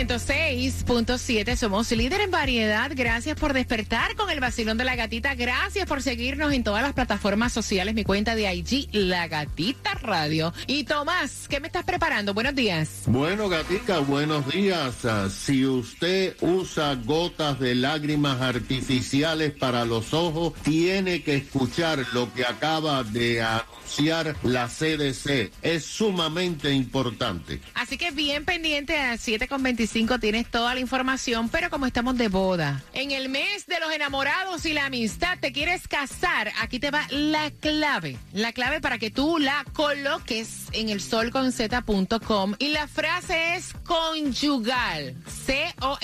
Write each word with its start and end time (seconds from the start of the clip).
El 0.00 0.06
nuevo 0.06 0.18
Sol 0.18 0.36
106.7. 0.36 1.56
Somos 1.56 1.90
líder 1.92 2.22
en 2.22 2.30
variedad. 2.30 2.90
Gracias 2.94 3.38
por 3.38 3.52
despertar 3.52 4.16
con 4.16 4.30
el 4.30 4.40
vacilón 4.40 4.78
de 4.78 4.84
la 4.84 4.96
gatita. 4.96 5.34
Gracias 5.34 5.86
por 5.86 6.02
seguirnos 6.02 6.54
en 6.54 6.64
todas 6.64 6.82
las 6.82 6.94
plataformas 6.94 7.52
sociales. 7.52 7.94
Mi 7.94 8.02
cuenta 8.04 8.34
de 8.34 8.52
IG, 8.54 8.88
La 8.92 9.28
Gatita 9.28 9.94
Radio. 9.94 10.54
Y 10.66 10.84
Tomás, 10.84 11.46
¿qué 11.48 11.60
me 11.60 11.66
estás 11.66 11.84
preparando? 11.84 12.32
Buenos 12.32 12.54
días. 12.54 13.02
Bueno, 13.06 13.50
gatica, 13.50 13.98
buenos 13.98 14.50
días. 14.50 15.04
Ah, 15.04 15.28
Si 15.28 15.66
usted 15.66 16.34
usa 16.40 16.94
gotas 16.94 17.60
de 17.60 17.74
lágrimas 17.74 18.40
artificiales 18.40 19.52
para 19.52 19.84
los 19.84 20.14
ojos, 20.14 20.54
tiene 20.62 21.22
que 21.22 21.36
escuchar 21.36 22.06
lo 22.14 22.32
que 22.32 22.46
acaba 22.46 23.04
de 23.04 23.42
anunciar 23.42 24.36
la 24.44 24.68
CDC. 24.68 25.52
Es 25.60 25.84
sumamente 25.84 26.72
importante. 26.72 27.60
Así 27.74 27.98
que 27.98 28.10
bien 28.12 28.44
pendiente 28.46 28.96
a 28.96 29.14
7.25 29.14 29.89
tienes 30.20 30.46
toda 30.46 30.74
la 30.74 30.80
información, 30.80 31.48
pero 31.48 31.68
como 31.68 31.86
estamos 31.86 32.16
de 32.16 32.28
boda, 32.28 32.82
en 32.92 33.10
el 33.10 33.28
mes 33.28 33.66
de 33.66 33.80
los 33.80 33.92
enamorados 33.92 34.64
y 34.64 34.72
la 34.72 34.86
amistad, 34.86 35.38
te 35.40 35.52
quieres 35.52 35.88
casar, 35.88 36.52
aquí 36.60 36.78
te 36.78 36.90
va 36.90 37.06
la 37.10 37.50
clave. 37.50 38.16
La 38.32 38.52
clave 38.52 38.80
para 38.80 38.98
que 38.98 39.10
tú 39.10 39.38
la 39.38 39.64
coloques 39.72 40.66
en 40.72 40.88
el 40.90 41.00
solconz.com 41.00 42.54
y 42.58 42.68
la 42.68 42.86
frase 42.86 43.56
es 43.56 43.72
conyugal. 43.84 45.16
C-O-N-Y-U-G-A-L. 45.26 46.00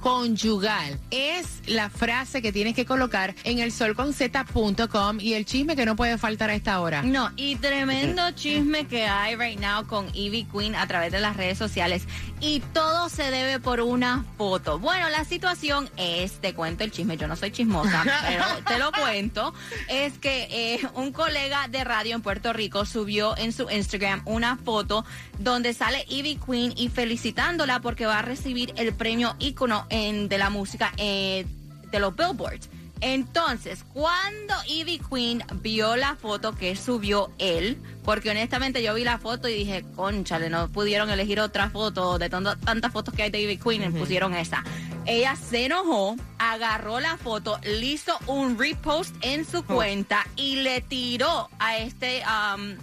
Conyugal. 0.00 1.00
Es 1.10 1.60
la 1.66 1.90
frase 1.90 2.42
que 2.42 2.52
tienes 2.52 2.74
que 2.74 2.84
colocar 2.84 3.34
en 3.44 3.60
el 3.60 3.70
solconz.com 3.72 5.20
y 5.20 5.34
el 5.34 5.44
chisme 5.46 5.76
que 5.76 5.86
no 5.86 5.94
puede 5.96 6.18
faltar 6.18 6.50
a 6.50 6.54
esta 6.54 6.80
hora. 6.80 7.02
No, 7.02 7.30
y 7.36 7.56
tremendo 7.56 8.30
chisme 8.32 8.86
que 8.86 9.06
hay 9.06 9.36
right 9.36 9.60
now 9.60 9.86
con 9.86 10.08
Ivy 10.14 10.44
Queen 10.44 10.74
través 10.88 11.12
de 11.12 11.20
las 11.20 11.36
redes 11.36 11.56
sociales. 11.56 12.02
Y 12.40 12.60
todo 12.72 13.08
se 13.08 13.30
debe 13.30 13.60
por 13.60 13.80
una 13.80 14.24
foto. 14.36 14.78
Bueno, 14.78 15.08
la 15.10 15.24
situación 15.24 15.88
es, 15.96 16.40
te 16.40 16.54
cuento 16.54 16.84
el 16.84 16.90
chisme, 16.90 17.16
yo 17.16 17.28
no 17.28 17.36
soy 17.36 17.52
chismosa, 17.52 18.04
pero 18.28 18.44
te 18.66 18.78
lo 18.78 18.90
cuento, 18.92 19.54
es 19.88 20.18
que 20.18 20.48
eh, 20.50 20.88
un 20.94 21.12
colega 21.12 21.68
de 21.68 21.84
radio 21.84 22.16
en 22.16 22.22
Puerto 22.22 22.52
Rico 22.52 22.84
subió 22.84 23.36
en 23.36 23.52
su 23.52 23.68
Instagram 23.70 24.22
una 24.24 24.56
foto 24.56 25.04
donde 25.38 25.74
sale 25.74 26.04
Ivy 26.08 26.36
Queen 26.36 26.72
y 26.76 26.88
felicitándola 26.88 27.80
porque 27.80 28.06
va 28.06 28.18
a 28.18 28.22
recibir 28.22 28.72
el 28.76 28.92
premio 28.94 29.36
ícono 29.38 29.86
en, 29.90 30.28
de 30.28 30.38
la 30.38 30.50
música 30.50 30.92
eh, 30.96 31.46
de 31.90 32.00
los 32.00 32.16
Billboards. 32.16 32.68
Entonces, 33.00 33.84
cuando 33.92 34.54
Ivy 34.66 35.00
Queen 35.10 35.42
vio 35.62 35.96
la 35.96 36.16
foto 36.16 36.54
que 36.54 36.74
subió 36.76 37.30
él, 37.38 37.80
porque 38.04 38.30
honestamente 38.30 38.82
yo 38.82 38.94
vi 38.94 39.04
la 39.04 39.18
foto 39.18 39.48
y 39.48 39.54
dije, 39.54 39.84
conchale, 39.94 40.50
no 40.50 40.68
pudieron 40.68 41.10
elegir 41.10 41.40
otra 41.40 41.70
foto 41.70 42.18
de 42.18 42.28
tanto- 42.28 42.56
tantas 42.56 42.92
fotos 42.92 43.14
que 43.14 43.24
hay 43.24 43.30
de 43.30 43.40
Ivy 43.42 43.58
Queen 43.58 43.82
y 43.84 43.98
pusieron 43.98 44.34
esa. 44.34 44.64
Ella 45.06 45.36
se 45.36 45.66
enojó, 45.66 46.16
agarró 46.38 47.00
la 47.00 47.16
foto, 47.16 47.58
le 47.62 47.86
hizo 47.86 48.18
un 48.26 48.58
repost 48.58 49.14
en 49.22 49.44
su 49.46 49.64
cuenta 49.64 50.26
y 50.36 50.56
le 50.56 50.80
tiró 50.80 51.48
a 51.58 51.78
este... 51.78 52.22
um, 52.54 52.76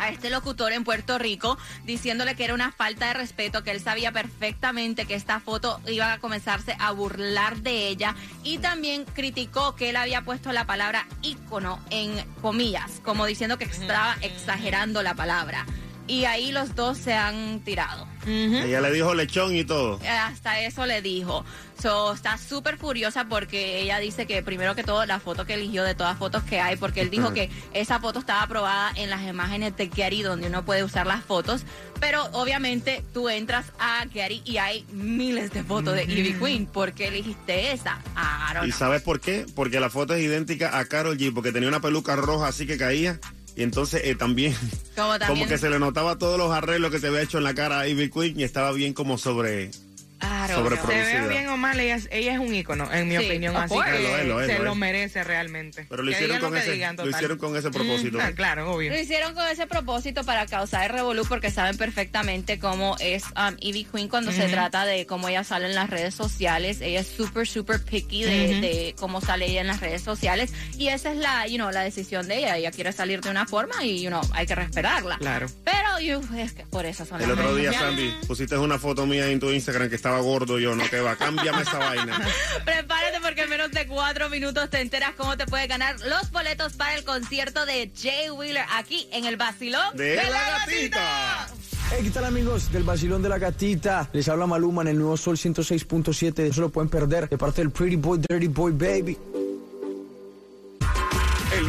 a 0.00 0.08
este 0.08 0.30
locutor 0.30 0.72
en 0.72 0.82
Puerto 0.82 1.18
Rico 1.18 1.58
diciéndole 1.84 2.34
que 2.34 2.44
era 2.44 2.54
una 2.54 2.72
falta 2.72 3.08
de 3.08 3.14
respeto, 3.14 3.62
que 3.62 3.70
él 3.70 3.80
sabía 3.80 4.12
perfectamente 4.12 5.06
que 5.06 5.14
esta 5.14 5.40
foto 5.40 5.80
iba 5.86 6.12
a 6.12 6.18
comenzarse 6.18 6.76
a 6.78 6.90
burlar 6.92 7.58
de 7.58 7.88
ella 7.88 8.14
y 8.42 8.58
también 8.58 9.04
criticó 9.04 9.76
que 9.76 9.90
él 9.90 9.96
había 9.96 10.22
puesto 10.22 10.52
la 10.52 10.66
palabra 10.66 11.06
ícono 11.22 11.80
en 11.90 12.24
comillas, 12.40 13.00
como 13.04 13.26
diciendo 13.26 13.58
que 13.58 13.64
estaba 13.64 14.16
exagerando 14.22 15.02
la 15.02 15.14
palabra. 15.14 15.66
Y 16.10 16.24
ahí 16.24 16.50
los 16.50 16.74
dos 16.74 16.98
se 16.98 17.14
han 17.14 17.60
tirado. 17.60 18.08
Ella 18.26 18.80
le 18.80 18.90
dijo 18.90 19.14
lechón 19.14 19.54
y 19.54 19.64
todo. 19.64 20.00
Hasta 20.08 20.60
eso 20.60 20.84
le 20.84 21.00
dijo. 21.02 21.44
So, 21.80 22.12
está 22.12 22.36
súper 22.36 22.76
furiosa 22.76 23.26
porque 23.28 23.80
ella 23.80 23.98
dice 24.00 24.26
que 24.26 24.42
primero 24.42 24.74
que 24.74 24.82
todo 24.82 25.06
la 25.06 25.20
foto 25.20 25.46
que 25.46 25.54
eligió 25.54 25.82
de 25.84 25.94
todas 25.94 26.18
fotos 26.18 26.42
que 26.42 26.60
hay, 26.60 26.76
porque 26.76 27.00
él 27.00 27.10
dijo 27.10 27.32
que 27.32 27.48
esa 27.72 28.00
foto 28.00 28.18
estaba 28.18 28.42
aprobada 28.42 28.92
en 28.96 29.08
las 29.08 29.22
imágenes 29.26 29.76
de 29.76 29.88
Getty 29.88 30.22
donde 30.22 30.48
uno 30.48 30.64
puede 30.64 30.84
usar 30.84 31.06
las 31.06 31.24
fotos, 31.24 31.62
pero 32.00 32.24
obviamente 32.32 33.02
tú 33.14 33.30
entras 33.30 33.66
a 33.78 34.04
Getty 34.12 34.42
y 34.44 34.58
hay 34.58 34.84
miles 34.92 35.52
de 35.52 35.62
fotos 35.62 35.94
de 35.94 36.04
Ivy 36.04 36.34
Queen. 36.34 36.66
¿Por 36.66 36.92
qué 36.92 37.08
elegiste 37.08 37.72
esa? 37.72 38.00
I 38.16 38.54
don't 38.54 38.66
¿Y 38.66 38.70
know. 38.70 38.78
sabes 38.78 39.00
por 39.00 39.20
qué? 39.20 39.46
Porque 39.54 39.80
la 39.80 39.88
foto 39.88 40.12
es 40.14 40.22
idéntica 40.22 40.76
a 40.76 40.84
Carol 40.84 41.16
G, 41.16 41.32
porque 41.32 41.52
tenía 41.52 41.68
una 41.68 41.80
peluca 41.80 42.14
roja 42.16 42.48
así 42.48 42.66
que 42.66 42.76
caía. 42.76 43.18
Y 43.60 43.62
entonces 43.62 44.00
eh, 44.04 44.14
también, 44.14 44.54
Como 44.96 45.18
también- 45.18 45.46
que 45.46 45.58
se 45.58 45.68
le 45.68 45.78
notaba 45.78 46.16
todos 46.16 46.38
los 46.38 46.50
arreglos 46.50 46.90
que 46.90 46.98
se 46.98 47.08
había 47.08 47.20
hecho 47.20 47.36
en 47.36 47.44
la 47.44 47.52
cara 47.52 47.80
a 47.80 47.86
Ivy 47.88 48.08
Queen 48.08 48.40
y 48.40 48.42
estaba 48.42 48.72
bien 48.72 48.94
como 48.94 49.18
sobre... 49.18 49.70
Se 50.20 50.26
vea 50.28 50.62
Producida. 50.62 51.26
bien 51.28 51.48
o 51.48 51.56
mal, 51.56 51.78
ella, 51.80 51.96
es- 51.96 52.08
ella 52.10 52.34
es 52.34 52.38
un 52.38 52.54
ícono, 52.54 52.92
en 52.92 53.08
mi 53.08 53.16
Sí, 53.16 53.24
opinión, 53.26 53.56
of 53.56 53.62
así 53.62 53.74
course. 53.74 53.90
que 53.92 53.98
Lo 54.02 54.16
es, 54.18 54.26
lo 54.26 54.40
es, 54.42 54.46
se 54.48 54.58
lo 54.58 54.64
lo 54.64 54.72
es. 54.72 54.76
merece 54.78 55.24
realmente. 55.24 55.86
Pero 55.88 56.02
lo 56.02 56.10
Que 56.10 56.16
hicieron, 56.16 56.36
digan 56.36 56.50
con 56.50 56.52
que 56.58 56.60
ese, 56.64 56.72
digan, 56.72 56.96
lo 56.96 57.02
total. 57.04 57.18
hicieron 57.18 57.38
con 57.38 57.56
ese 57.56 57.70
propósito. 57.70 58.18
Ah, 58.20 58.32
claro, 58.32 58.72
obvio. 58.72 58.90
Lo 58.92 58.98
hicieron 59.00 59.34
con 59.34 59.46
ese 59.48 59.66
propósito 59.66 60.24
para 60.24 60.46
causar 60.46 60.92
revolú 60.92 61.24
porque 61.26 61.50
saben 61.50 61.76
perfectamente 61.76 62.58
cómo 62.58 62.96
es 63.00 63.24
um, 63.24 63.56
Ivy 63.60 63.84
Queen 63.84 64.08
cuando 64.08 64.30
se 64.32 64.46
trata 64.48 64.84
de 64.84 65.06
cómo 65.06 65.28
ella 65.28 65.42
sale 65.44 65.66
en 65.66 65.74
las 65.74 65.88
redes 65.88 66.14
sociales. 66.14 66.80
Ella 66.80 67.00
es 67.00 67.06
súper, 67.06 67.46
súper 67.46 67.82
picky 67.82 68.24
de, 68.24 68.60
de 68.60 68.94
cómo 68.98 69.20
sale 69.20 69.46
ella 69.46 69.62
en 69.62 69.68
las 69.68 69.80
redes 69.80 70.02
sociales. 70.02 70.52
Y 70.76 70.88
esa 70.88 71.12
es 71.12 71.16
la, 71.18 71.46
you 71.46 71.56
know, 71.56 71.70
la 71.70 71.80
decisión 71.82 72.28
de 72.28 72.38
ella. 72.38 72.56
Ella 72.58 72.70
quiere 72.72 72.92
salir 72.92 73.20
de 73.22 73.30
una 73.30 73.46
forma 73.46 73.84
y, 73.84 74.02
you 74.02 74.08
know, 74.08 74.20
hay 74.34 74.46
que 74.46 74.54
respetarla. 74.54 75.16
Claro. 75.18 75.46
Pero, 75.64 76.00
you, 76.00 76.20
es 76.36 76.52
que 76.52 76.64
por 76.66 76.84
eso 76.84 77.04
son 77.06 77.20
El 77.22 77.28
las 77.28 77.38
otro 77.38 77.50
redes 77.54 77.60
día, 77.70 77.72
sociales. 77.72 78.10
Sandy, 78.12 78.26
pusiste 78.26 78.56
una 78.58 78.78
foto 78.78 79.06
mía 79.06 79.26
en 79.28 79.40
tu 79.40 79.50
Instagram 79.50 79.88
que 79.88 79.96
estaba 79.96 80.09
gordo 80.18 80.58
yo, 80.58 80.74
no 80.74 80.88
te 80.88 81.00
va, 81.00 81.14
cámbiame 81.16 81.62
esa 81.62 81.78
vaina. 81.78 82.20
Prepárate 82.64 83.20
porque 83.20 83.42
en 83.42 83.50
menos 83.50 83.70
de 83.70 83.86
cuatro 83.86 84.28
minutos 84.28 84.68
te 84.68 84.80
enteras 84.80 85.12
cómo 85.16 85.36
te 85.36 85.46
puedes 85.46 85.68
ganar 85.68 85.96
los 86.00 86.30
boletos 86.32 86.72
para 86.74 86.96
el 86.96 87.04
concierto 87.04 87.64
de 87.66 87.90
Jay 87.96 88.30
Wheeler 88.30 88.64
aquí 88.74 89.08
en 89.12 89.24
el 89.24 89.36
Basilón 89.36 89.96
De 89.96 90.16
la 90.16 90.58
gatita. 90.58 91.48
Hey, 91.92 92.00
¿qué 92.04 92.10
tal 92.10 92.24
amigos 92.24 92.70
del 92.70 92.84
Basilón 92.84 93.20
de 93.20 93.28
la 93.28 93.38
Gatita? 93.38 94.08
Les 94.12 94.28
habla 94.28 94.46
Maluma 94.46 94.82
en 94.82 94.88
el 94.88 94.98
nuevo 94.98 95.16
Sol 95.16 95.36
106.7. 95.36 96.46
No 96.46 96.52
se 96.54 96.60
lo 96.60 96.68
pueden 96.68 96.88
perder 96.88 97.28
de 97.28 97.36
parte 97.36 97.62
del 97.62 97.72
Pretty 97.72 97.96
Boy, 97.96 98.20
Dirty 98.28 98.46
Boy 98.46 98.72
Baby. 98.72 99.18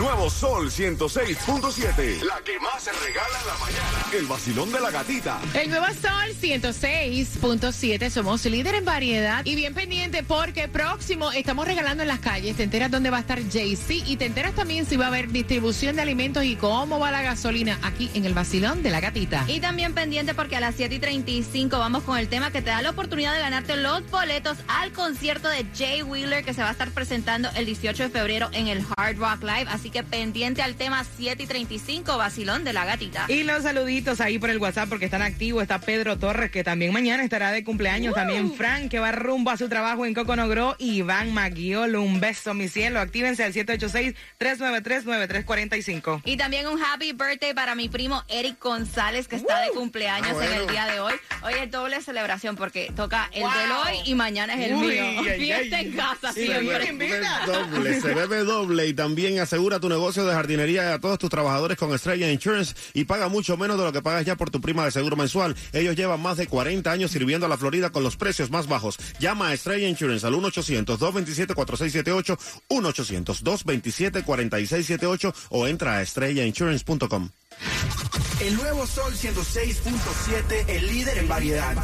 Nuevo 0.01 0.31
Sol 0.31 0.71
106.7. 0.71 2.23
La 2.23 2.41
que 2.43 2.59
más 2.59 2.81
se 2.81 2.91
regala 2.91 3.39
en 3.39 3.47
la 3.47 3.53
mañana. 3.59 4.05
El 4.17 4.25
vacilón 4.25 4.71
de 4.71 4.79
la 4.79 4.89
gatita. 4.89 5.39
El 5.53 5.69
nuevo 5.69 5.85
Sol 5.85 6.35
106.7, 6.41 8.09
somos 8.09 8.43
líder 8.45 8.73
en 8.73 8.85
variedad 8.85 9.45
y 9.45 9.53
bien 9.53 9.75
pendiente 9.75 10.23
porque 10.23 10.67
próximo 10.67 11.31
estamos 11.31 11.67
regalando 11.67 12.01
en 12.01 12.07
las 12.07 12.17
calles. 12.17 12.57
Te 12.57 12.63
enteras 12.63 12.89
dónde 12.89 13.11
va 13.11 13.17
a 13.17 13.19
estar 13.19 13.39
Jay-Z 13.47 14.09
y 14.09 14.17
te 14.17 14.25
enteras 14.25 14.55
también 14.55 14.87
si 14.87 14.97
va 14.97 15.05
a 15.05 15.07
haber 15.09 15.29
distribución 15.29 15.95
de 15.95 16.01
alimentos 16.01 16.45
y 16.45 16.55
cómo 16.55 16.97
va 16.97 17.11
la 17.11 17.21
gasolina 17.21 17.77
aquí 17.83 18.09
en 18.15 18.25
el 18.25 18.33
vacilón 18.33 18.81
de 18.81 18.89
la 18.89 19.01
gatita. 19.01 19.45
Y 19.47 19.59
también 19.59 19.93
pendiente 19.93 20.33
porque 20.33 20.55
a 20.55 20.61
las 20.61 20.73
7 20.77 20.95
y 20.95 20.99
35 20.99 21.77
vamos 21.77 22.01
con 22.01 22.17
el 22.17 22.27
tema 22.27 22.49
que 22.49 22.63
te 22.63 22.71
da 22.71 22.81
la 22.81 22.89
oportunidad 22.89 23.35
de 23.35 23.39
ganarte 23.39 23.77
los 23.77 24.09
boletos 24.09 24.57
al 24.67 24.93
concierto 24.93 25.47
de 25.47 25.63
Jay 25.77 26.01
Wheeler 26.01 26.43
que 26.43 26.55
se 26.55 26.63
va 26.63 26.69
a 26.69 26.71
estar 26.71 26.89
presentando 26.89 27.49
el 27.55 27.67
18 27.67 28.01
de 28.01 28.09
febrero 28.09 28.49
en 28.51 28.67
el 28.67 28.83
Hard 28.97 29.17
Rock 29.17 29.43
Live. 29.43 29.67
Así 29.69 29.90
que 29.91 30.03
pendiente 30.03 30.61
al 30.61 30.75
tema 30.75 31.05
7 31.17 31.43
y 31.43 31.47
35, 31.47 32.17
vacilón 32.17 32.63
de 32.63 32.73
la 32.73 32.85
gatita. 32.85 33.25
Y 33.27 33.43
los 33.43 33.63
saluditos 33.63 34.21
ahí 34.21 34.39
por 34.39 34.49
el 34.49 34.57
WhatsApp 34.57 34.89
porque 34.89 35.05
están 35.05 35.21
activos. 35.21 35.61
Está 35.61 35.79
Pedro 35.79 36.17
Torres, 36.17 36.51
que 36.51 36.63
también 36.63 36.93
mañana 36.93 37.23
estará 37.23 37.51
de 37.51 37.63
cumpleaños. 37.63 38.13
También 38.15 38.53
Frank, 38.53 38.89
que 38.89 38.99
va 38.99 39.11
rumbo 39.11 39.51
a 39.51 39.57
su 39.57 39.67
trabajo 39.69 40.05
en 40.05 40.13
Coconogro. 40.13 40.75
Iván 40.79 41.33
Maguiolo, 41.33 42.01
un 42.01 42.19
beso, 42.19 42.53
mi 42.53 42.67
cielo. 42.69 42.99
Actívense 42.99 43.43
al 43.43 43.53
786-393-9345. 43.53 46.21
Y 46.25 46.37
también 46.37 46.67
un 46.67 46.81
happy 46.81 47.13
birthday 47.13 47.53
para 47.53 47.75
mi 47.75 47.89
primo 47.89 48.23
Eric 48.29 48.61
González, 48.61 49.27
que 49.27 49.35
está 49.35 49.59
de 49.61 49.69
cumpleaños 49.69 50.29
Ah, 50.31 50.33
bueno. 50.33 50.51
en 50.53 50.61
el 50.61 50.67
día 50.67 50.85
de 50.87 50.99
hoy. 50.99 51.13
Hoy 51.43 51.53
es 51.61 51.69
doble 51.71 52.01
celebración 52.01 52.55
porque 52.55 52.91
toca 52.95 53.29
el 53.33 53.41
Wow. 53.43 53.51
del 53.51 53.71
hoy 53.71 53.97
y 54.05 54.15
mañana 54.15 54.53
es 54.53 54.69
el 54.69 54.75
Uy, 54.75 54.87
mío. 54.87 55.03
ay, 55.03 55.39
Fiesta 55.39 55.77
ay. 55.77 55.85
en 55.87 55.93
casa 55.93 56.33
Sí, 56.33 56.45
siempre. 56.45 56.87
invita. 56.89 57.41
doble, 57.45 58.01
se 58.01 58.13
bebe 58.13 58.43
doble 58.43 58.87
y 58.87 58.93
también 58.93 59.39
asegura 59.39 59.79
tu 59.81 59.89
negocio 59.89 60.25
de 60.25 60.33
jardinería 60.33 60.93
a 60.93 60.99
todos 60.99 61.19
tus 61.19 61.29
trabajadores 61.29 61.77
con 61.77 61.93
Estrella 61.93 62.31
Insurance 62.31 62.73
y 62.93 63.03
paga 63.03 63.27
mucho 63.27 63.57
menos 63.57 63.77
de 63.77 63.83
lo 63.83 63.91
que 63.91 64.01
pagas 64.01 64.25
ya 64.25 64.37
por 64.37 64.49
tu 64.49 64.61
prima 64.61 64.85
de 64.85 64.91
seguro 64.91 65.17
mensual. 65.17 65.57
Ellos 65.73 65.97
llevan 65.97 66.21
más 66.21 66.37
de 66.37 66.47
40 66.47 66.89
años 66.89 67.11
sirviendo 67.11 67.45
a 67.45 67.49
la 67.49 67.57
Florida 67.57 67.89
con 67.89 68.03
los 68.03 68.15
precios 68.15 68.49
más 68.49 68.67
bajos. 68.67 68.97
Llama 69.19 69.49
a 69.49 69.53
Estrella 69.53 69.89
Insurance 69.89 70.25
al 70.25 70.35
1-800-227-4678, 70.35 72.37
1-800-227-4678 72.69 75.33
o 75.49 75.67
entra 75.67 75.97
a 75.97 76.01
estrellainsurance.com. 76.01 77.29
El 78.39 78.55
nuevo 78.55 78.87
Sol 78.87 79.13
106.7, 79.13 80.65
el 80.67 80.87
líder 80.87 81.17
en 81.19 81.27
variedad. 81.27 81.75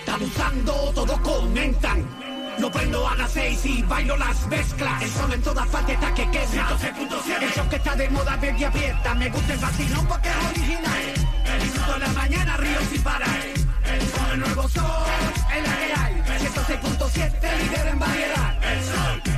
Está 0.00 0.16
buscando, 0.16 0.72
todos 0.94 1.20
comentan. 1.20 2.35
Lo 2.58 2.70
prendo 2.70 3.06
a 3.06 3.14
las 3.16 3.30
seis 3.30 3.60
y 3.64 3.82
bailo 3.82 4.16
las 4.16 4.46
mezclas. 4.46 5.02
El 5.02 5.10
sol 5.10 5.32
en 5.32 5.42
todas 5.42 5.66
partes 5.68 5.98
que 5.98 6.30
quema. 6.30 6.68
106.7. 6.70 7.42
El 7.42 7.52
show 7.52 7.68
que 7.68 7.76
está 7.76 7.96
de 7.96 8.08
moda, 8.10 8.36
baby 8.36 8.64
abierta. 8.64 9.14
Me 9.14 9.28
gusta 9.28 9.52
el 9.52 9.58
vacilón 9.58 10.06
porque 10.06 10.28
es 10.28 10.36
original. 10.50 11.02
El 11.44 11.62
disfruto 11.62 11.92
de 11.92 11.98
la 11.98 12.08
mañana, 12.08 12.56
río 12.56 12.80
sin 12.90 13.02
parar. 13.02 13.40
El 13.84 14.00
sol, 14.00 14.30
el 14.32 14.40
nuevo 14.40 14.68
sol, 14.68 14.84
es 15.54 15.68
la 15.68 15.76
que 15.76 15.92
hay. 16.00 16.14
106.7, 16.40 17.58
líder 17.58 17.86
en 17.88 17.98
variedad. 17.98 18.64
El 18.64 18.84
sol. 18.84 19.35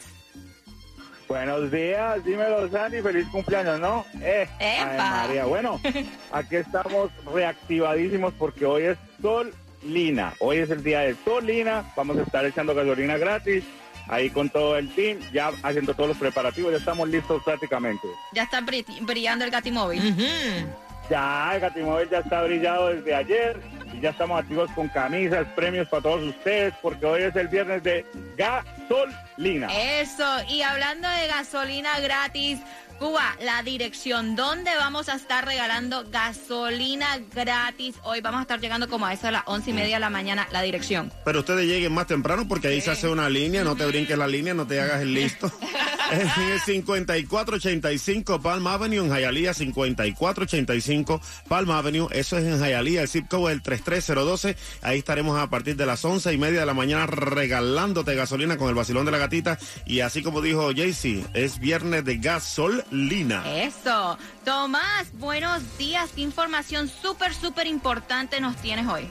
Buenos 1.30 1.70
días, 1.72 2.26
dímelo 2.26 2.68
Sandy, 2.72 3.04
feliz 3.04 3.28
cumpleaños, 3.28 3.80
¿no? 3.80 4.04
Eh, 4.20 4.50
¡Epa! 4.60 5.22
Ay, 5.22 5.28
María, 5.28 5.46
bueno, 5.46 5.80
aquí 6.32 6.56
estamos 6.56 7.12
reactivadísimos 7.32 8.34
porque 8.34 8.66
hoy 8.66 8.84
es 8.86 8.98
Sol 9.22 9.54
Lina, 9.84 10.34
hoy 10.40 10.58
es 10.58 10.72
el 10.72 10.84
día 10.84 11.02
de 11.02 11.16
Sol 11.24 11.46
Lina, 11.46 11.84
vamos 11.96 12.18
a 12.18 12.24
estar 12.24 12.44
echando 12.46 12.74
gasolina 12.74 13.18
gratis, 13.18 13.64
ahí 14.10 14.30
con 14.30 14.50
todo 14.50 14.78
el 14.78 14.90
team, 14.96 15.20
ya 15.32 15.52
haciendo 15.64 15.94
todos 15.94 16.10
los 16.10 16.18
preparativos, 16.18 16.72
ya 16.72 16.78
estamos 16.78 17.08
listos 17.08 17.42
prácticamente. 17.44 18.08
Ya 18.34 18.44
está 18.44 18.60
bri- 18.62 18.86
brillando 19.06 19.46
el 19.46 19.52
gatimóvil. 19.52 20.16
Ya, 21.10 21.56
el 21.56 21.62
Gatimóvil 21.62 22.08
ya 22.10 22.20
está 22.20 22.44
brillado 22.44 22.90
desde 22.90 23.16
ayer 23.16 23.60
y 23.96 24.00
ya 24.00 24.12
estamos 24.12 24.40
activos 24.42 24.70
con 24.76 24.88
camisas, 24.90 25.48
premios 25.56 25.88
para 25.88 26.04
todos 26.04 26.22
ustedes 26.24 26.72
porque 26.84 27.04
hoy 27.04 27.24
es 27.24 27.36
el 27.36 27.48
viernes 27.48 27.82
de 27.82 28.06
gasolina. 28.38 29.68
Eso, 30.00 30.24
y 30.48 30.62
hablando 30.62 31.08
de 31.10 31.26
gasolina 31.28 32.00
gratis, 32.00 32.60
Cuba, 33.00 33.38
la 33.42 33.64
dirección 33.64 34.36
donde 34.36 34.76
vamos 34.76 35.08
a 35.08 35.16
estar 35.16 35.46
regalando 35.46 36.04
gasolina 36.12 37.18
gratis. 37.34 37.96
Hoy 38.04 38.20
vamos 38.20 38.40
a 38.40 38.42
estar 38.42 38.60
llegando 38.60 38.90
como 38.90 39.06
a 39.06 39.14
eso 39.14 39.30
a 39.30 39.32
las 39.32 39.44
once 39.46 39.70
y 39.70 39.74
media 39.74 39.96
de 39.96 40.00
la 40.02 40.10
mañana, 40.10 40.50
la 40.52 40.62
dirección. 40.62 41.10
Pero 41.24 41.40
ustedes 41.40 41.66
lleguen 41.66 41.94
más 41.94 42.08
temprano 42.08 42.46
porque 42.46 42.68
ahí 42.68 42.82
se 42.82 42.92
hace 42.92 43.08
una 43.08 43.30
línea, 43.30 43.64
no 43.64 43.78
te 43.78 43.86
brinques 43.86 44.18
la 44.18 44.28
línea, 44.28 44.54
no 44.54 44.68
te 44.68 44.82
hagas 44.82 45.02
el 45.02 45.14
listo. 45.14 45.50
En 46.12 46.22
el 46.22 46.60
5485 46.60 48.42
Palm 48.42 48.66
Avenue 48.68 49.06
en 49.06 49.12
Hialeah, 49.12 49.54
5485 49.54 51.22
Palm 51.48 51.72
Avenue, 51.72 52.08
eso 52.12 52.38
es 52.38 52.46
en 52.46 52.60
Hialeah, 52.60 53.04
el 53.04 53.08
zip 53.08 53.28
code 53.28 53.54
el 53.54 53.62
33012. 53.62 54.56
Ahí 54.82 55.00
estaremos 55.00 55.40
a 55.40 55.50
partir 55.50 55.76
de 55.76 55.86
las 55.86 56.04
once 56.04 56.34
y 56.34 56.38
media 56.38 56.62
de 56.62 56.66
la 56.66 56.74
mañana 56.74 57.06
regalándote 57.06 58.16
gasolina 58.16 58.58
con 58.58 58.70
el 58.70 58.76
vacilón 58.76 59.06
de 59.06 59.12
la 59.12 59.18
gatita. 59.18 59.60
Y 59.86 60.00
así 60.00 60.24
como 60.24 60.42
dijo 60.42 60.72
Jaycee, 60.76 61.26
es 61.34 61.60
viernes 61.60 62.04
de 62.06 62.18
gasolina. 62.18 63.44
Eso. 63.62 64.18
Tomás, 64.44 65.12
buenos 65.14 65.62
días. 65.78 66.10
¿Qué 66.16 66.22
información 66.22 66.90
súper, 66.90 67.34
súper 67.34 67.68
importante 67.68 68.42
nos 68.42 68.56
tienes 68.58 68.88
hoy? 68.88 69.10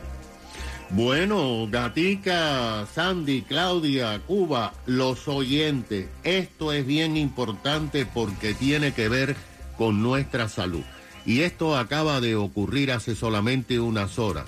Bueno, 0.91 1.69
Gatica, 1.71 2.87
Sandy, 2.87 3.43
Claudia, 3.43 4.21
Cuba, 4.27 4.73
los 4.87 5.29
oyentes, 5.29 6.09
esto 6.25 6.73
es 6.73 6.87
bien 6.87 7.19
importante 7.19 8.07
porque 8.07 8.55
tiene 8.55 8.93
que 8.93 9.11
ver 9.11 9.37
con 9.77 10.03
nuestra 10.03 10.49
salud. 10.49 10.83
Y 11.27 11.41
esto 11.41 11.77
acaba 11.77 12.23
de 12.23 12.37
ocurrir 12.37 12.91
hace 12.91 13.15
solamente 13.15 13.79
unas 13.79 14.19
horas, 14.19 14.47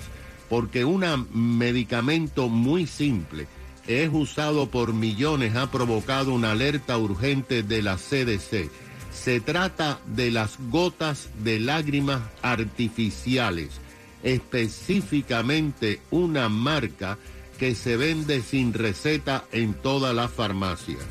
porque 0.49 0.83
un 0.83 1.27
medicamento 1.31 2.49
muy 2.49 2.87
simple 2.87 3.47
es 3.87 4.09
usado 4.11 4.67
por 4.71 4.93
millones, 4.93 5.55
ha 5.55 5.69
provocado 5.69 6.33
una 6.33 6.51
alerta 6.51 6.97
urgente 6.97 7.61
de 7.61 7.83
la 7.83 7.97
CDC. 7.97 8.71
Se 9.13 9.41
trata 9.41 9.99
de 10.07 10.31
las 10.31 10.57
gotas 10.71 11.29
de 11.43 11.59
lágrimas 11.59 12.21
artificiales 12.41 13.79
específicamente 14.23 15.99
una 16.11 16.49
marca 16.49 17.17
que 17.57 17.75
se 17.75 17.95
vende 17.97 18.41
sin 18.41 18.73
receta 18.73 19.45
en 19.51 19.73
todas 19.73 20.15
las 20.15 20.31
farmacias. 20.31 21.03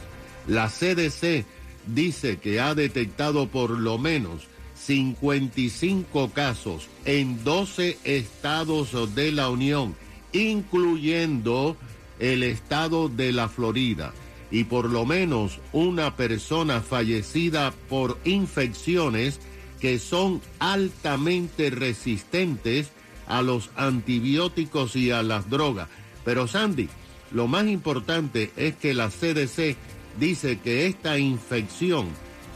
La 0.46 0.68
CDC 0.68 1.44
dice 1.86 2.38
que 2.38 2.60
ha 2.60 2.74
detectado 2.74 3.48
por 3.48 3.70
lo 3.70 3.98
menos 3.98 4.48
55 4.74 6.30
casos 6.30 6.88
en 7.04 7.44
12 7.44 7.98
estados 8.04 9.14
de 9.14 9.32
la 9.32 9.48
Unión, 9.50 9.94
incluyendo 10.32 11.76
el 12.18 12.42
estado 12.42 13.08
de 13.08 13.32
la 13.32 13.48
Florida, 13.48 14.12
y 14.50 14.64
por 14.64 14.90
lo 14.90 15.06
menos 15.06 15.60
una 15.72 16.16
persona 16.16 16.80
fallecida 16.80 17.72
por 17.88 18.18
infecciones 18.24 19.40
que 19.80 19.98
son 19.98 20.40
altamente 20.58 21.70
resistentes 21.70 22.90
a 23.30 23.42
los 23.42 23.70
antibióticos 23.76 24.96
y 24.96 25.10
a 25.10 25.22
las 25.22 25.48
drogas. 25.48 25.88
Pero 26.24 26.46
Sandy, 26.46 26.88
lo 27.32 27.46
más 27.46 27.66
importante 27.66 28.50
es 28.56 28.74
que 28.74 28.92
la 28.92 29.08
CDC 29.08 29.76
dice 30.18 30.58
que 30.58 30.86
esta 30.86 31.18
infección 31.18 32.08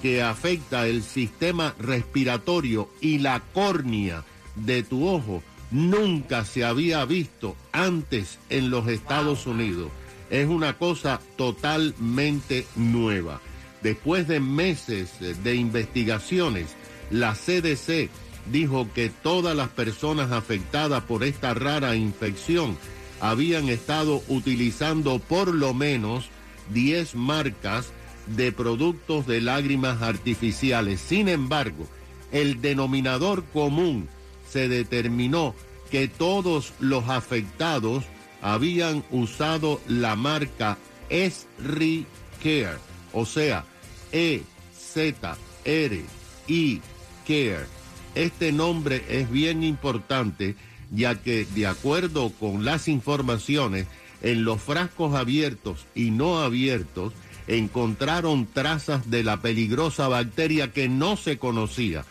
que 0.02 0.22
afecta 0.22 0.86
el 0.86 1.02
sistema 1.02 1.74
respiratorio 1.78 2.90
y 3.00 3.20
la 3.20 3.40
córnea 3.54 4.24
de 4.56 4.82
tu 4.82 5.08
ojo 5.08 5.42
nunca 5.70 6.44
se 6.44 6.64
había 6.64 7.04
visto 7.04 7.56
antes 7.72 8.38
en 8.50 8.68
los 8.68 8.88
Estados 8.88 9.46
Unidos. 9.46 9.90
Es 10.28 10.46
una 10.48 10.76
cosa 10.76 11.20
totalmente 11.36 12.66
nueva. 12.76 13.40
Después 13.82 14.26
de 14.26 14.40
meses 14.40 15.12
de 15.20 15.54
investigaciones, 15.54 16.74
la 17.10 17.34
CDC 17.34 18.10
dijo 18.50 18.88
que 18.94 19.10
todas 19.10 19.56
las 19.56 19.68
personas 19.68 20.32
afectadas 20.32 21.02
por 21.04 21.24
esta 21.24 21.54
rara 21.54 21.96
infección 21.96 22.76
habían 23.20 23.68
estado 23.68 24.22
utilizando 24.28 25.18
por 25.18 25.54
lo 25.54 25.72
menos 25.72 26.28
10 26.72 27.14
marcas 27.14 27.92
de 28.26 28.52
productos 28.52 29.26
de 29.26 29.40
lágrimas 29.40 30.02
artificiales. 30.02 31.00
Sin 31.00 31.28
embargo, 31.28 31.86
el 32.32 32.60
denominador 32.60 33.44
común 33.44 34.08
se 34.50 34.68
determinó 34.68 35.54
que 35.90 36.08
todos 36.08 36.72
los 36.80 37.08
afectados 37.08 38.04
habían 38.42 39.04
usado 39.10 39.80
la 39.88 40.16
marca 40.16 40.76
Esri 41.08 42.06
Care, 42.42 42.78
o 43.12 43.24
sea, 43.24 43.64
E 44.12 44.42
Z 44.76 45.36
R 45.64 46.04
I 46.48 46.80
Care. 47.26 47.83
Este 48.14 48.52
nombre 48.52 49.04
es 49.08 49.30
bien 49.30 49.64
importante 49.64 50.56
ya 50.90 51.16
que 51.16 51.46
de 51.54 51.66
acuerdo 51.66 52.30
con 52.30 52.64
las 52.64 52.88
informaciones 52.88 53.86
en 54.22 54.44
los 54.44 54.62
frascos 54.62 55.14
abiertos 55.14 55.86
y 55.94 56.10
no 56.10 56.40
abiertos 56.40 57.12
encontraron 57.46 58.46
trazas 58.46 59.10
de 59.10 59.22
la 59.22 59.38
peligrosa 59.38 60.08
bacteria 60.08 60.72
que 60.72 60.88
no 60.88 61.16
se 61.16 61.38
conocía. 61.38 62.04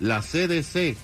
La 0.00 0.20
CDC 0.20 0.96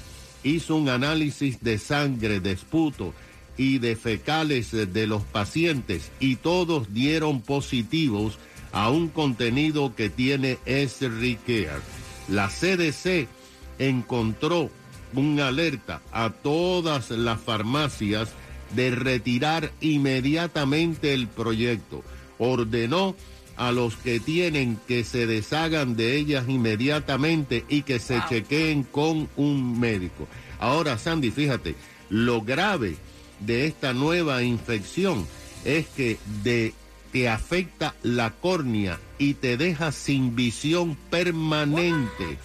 hizo 0.42 0.76
un 0.76 0.88
análisis 0.88 1.62
de 1.62 1.78
sangre, 1.78 2.40
de 2.40 2.52
esputo 2.52 3.14
y 3.56 3.78
de 3.78 3.96
fecales 3.96 4.72
de 4.72 5.06
los 5.06 5.22
pacientes 5.22 6.10
y 6.20 6.36
todos 6.36 6.92
dieron 6.92 7.42
positivos 7.42 8.38
a 8.72 8.90
un 8.90 9.08
contenido 9.08 9.94
que 9.94 10.10
tiene 10.10 10.58
Care. 10.64 11.80
La 12.28 12.48
CDC 12.48 13.28
encontró 13.78 14.70
una 15.14 15.48
alerta 15.48 16.02
a 16.12 16.30
todas 16.30 17.10
las 17.10 17.40
farmacias 17.40 18.30
de 18.74 18.90
retirar 18.90 19.72
inmediatamente 19.80 21.14
el 21.14 21.28
proyecto. 21.28 22.02
Ordenó 22.38 23.14
a 23.56 23.72
los 23.72 23.96
que 23.96 24.20
tienen 24.20 24.78
que 24.86 25.04
se 25.04 25.26
deshagan 25.26 25.96
de 25.96 26.16
ellas 26.16 26.44
inmediatamente 26.48 27.64
y 27.68 27.82
que 27.82 27.98
se 27.98 28.22
chequeen 28.28 28.82
con 28.82 29.28
un 29.36 29.80
médico. 29.80 30.28
Ahora, 30.58 30.98
Sandy, 30.98 31.30
fíjate, 31.30 31.74
lo 32.10 32.42
grave 32.42 32.96
de 33.40 33.66
esta 33.66 33.92
nueva 33.92 34.42
infección 34.42 35.26
es 35.64 35.86
que 35.88 36.18
de, 36.42 36.74
te 37.12 37.28
afecta 37.28 37.94
la 38.02 38.30
córnea 38.30 39.00
y 39.18 39.34
te 39.34 39.56
deja 39.56 39.92
sin 39.92 40.36
visión 40.36 40.96
permanente. 41.10 42.38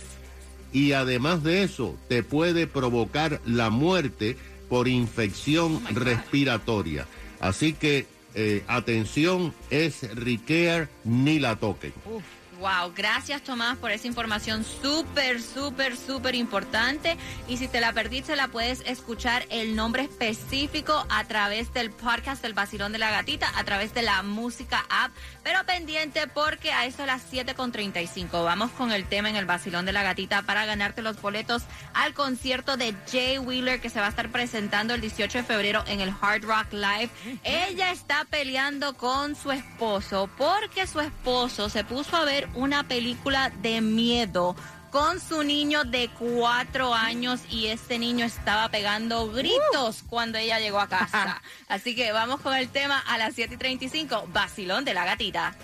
Y 0.73 0.93
además 0.93 1.43
de 1.43 1.63
eso, 1.63 1.97
te 2.07 2.23
puede 2.23 2.67
provocar 2.67 3.41
la 3.45 3.69
muerte 3.69 4.37
por 4.69 4.87
infección 4.87 5.81
respiratoria. 5.93 7.05
Así 7.39 7.73
que 7.73 8.07
eh, 8.35 8.63
atención, 8.67 9.53
es 9.69 10.15
Ricare, 10.15 10.87
ni 11.03 11.39
la 11.39 11.57
toquen. 11.57 11.93
Wow, 12.61 12.93
gracias 12.95 13.41
Tomás 13.41 13.75
por 13.79 13.89
esa 13.89 14.05
información 14.05 14.63
súper, 14.63 15.41
súper, 15.41 15.97
súper 15.97 16.35
importante. 16.35 17.17
Y 17.47 17.57
si 17.57 17.67
te 17.67 17.81
la 17.81 17.91
perdiste, 17.91 18.35
la 18.35 18.49
puedes 18.49 18.81
escuchar 18.81 19.47
el 19.49 19.75
nombre 19.75 20.03
específico 20.03 21.03
a 21.09 21.23
través 21.23 21.73
del 21.73 21.89
podcast 21.89 22.43
del 22.43 22.53
Basilón 22.53 22.91
de 22.91 22.99
la 22.99 23.09
Gatita, 23.09 23.51
a 23.57 23.63
través 23.63 23.95
de 23.95 24.03
la 24.03 24.21
música 24.21 24.85
app. 24.91 25.11
Pero 25.43 25.65
pendiente 25.65 26.27
porque 26.27 26.71
a 26.71 26.85
eso 26.85 27.01
a 27.01 27.07
las 27.07 27.33
7.35 27.33 28.29
vamos 28.43 28.69
con 28.69 28.91
el 28.91 29.05
tema 29.05 29.31
en 29.31 29.37
el 29.37 29.45
Basilón 29.47 29.87
de 29.87 29.93
la 29.93 30.03
Gatita 30.03 30.43
para 30.43 30.67
ganarte 30.67 31.01
los 31.01 31.19
boletos 31.19 31.63
al 31.95 32.13
concierto 32.13 32.77
de 32.77 32.93
Jay 33.11 33.39
Wheeler 33.39 33.81
que 33.81 33.89
se 33.89 33.99
va 33.99 34.05
a 34.05 34.09
estar 34.09 34.29
presentando 34.29 34.93
el 34.93 35.01
18 35.01 35.39
de 35.39 35.43
febrero 35.43 35.83
en 35.87 35.99
el 35.99 36.13
Hard 36.21 36.43
Rock 36.43 36.73
Live. 36.73 37.09
Ella 37.43 37.91
está 37.91 38.23
peleando 38.29 38.93
con 38.93 39.35
su 39.35 39.51
esposo 39.51 40.29
porque 40.37 40.85
su 40.85 40.99
esposo 40.99 41.67
se 41.67 41.83
puso 41.83 42.15
a 42.15 42.23
ver 42.23 42.50
una 42.55 42.87
película 42.87 43.51
de 43.61 43.81
miedo 43.81 44.55
con 44.91 45.19
su 45.21 45.43
niño 45.43 45.85
de 45.85 46.09
cuatro 46.19 46.93
años 46.93 47.39
y 47.49 47.67
este 47.67 47.97
niño 47.97 48.25
estaba 48.25 48.69
pegando 48.69 49.31
gritos 49.31 50.03
cuando 50.07 50.37
ella 50.37 50.59
llegó 50.59 50.79
a 50.79 50.87
casa. 50.87 51.41
Así 51.69 51.95
que 51.95 52.11
vamos 52.11 52.41
con 52.41 52.53
el 52.53 52.69
tema 52.69 52.99
a 52.99 53.17
las 53.17 53.33
7 53.35 53.55
y 53.55 53.57
35, 53.57 54.27
Basilón 54.33 54.83
de 54.83 54.93
la 54.93 55.05
Gatita. 55.05 55.55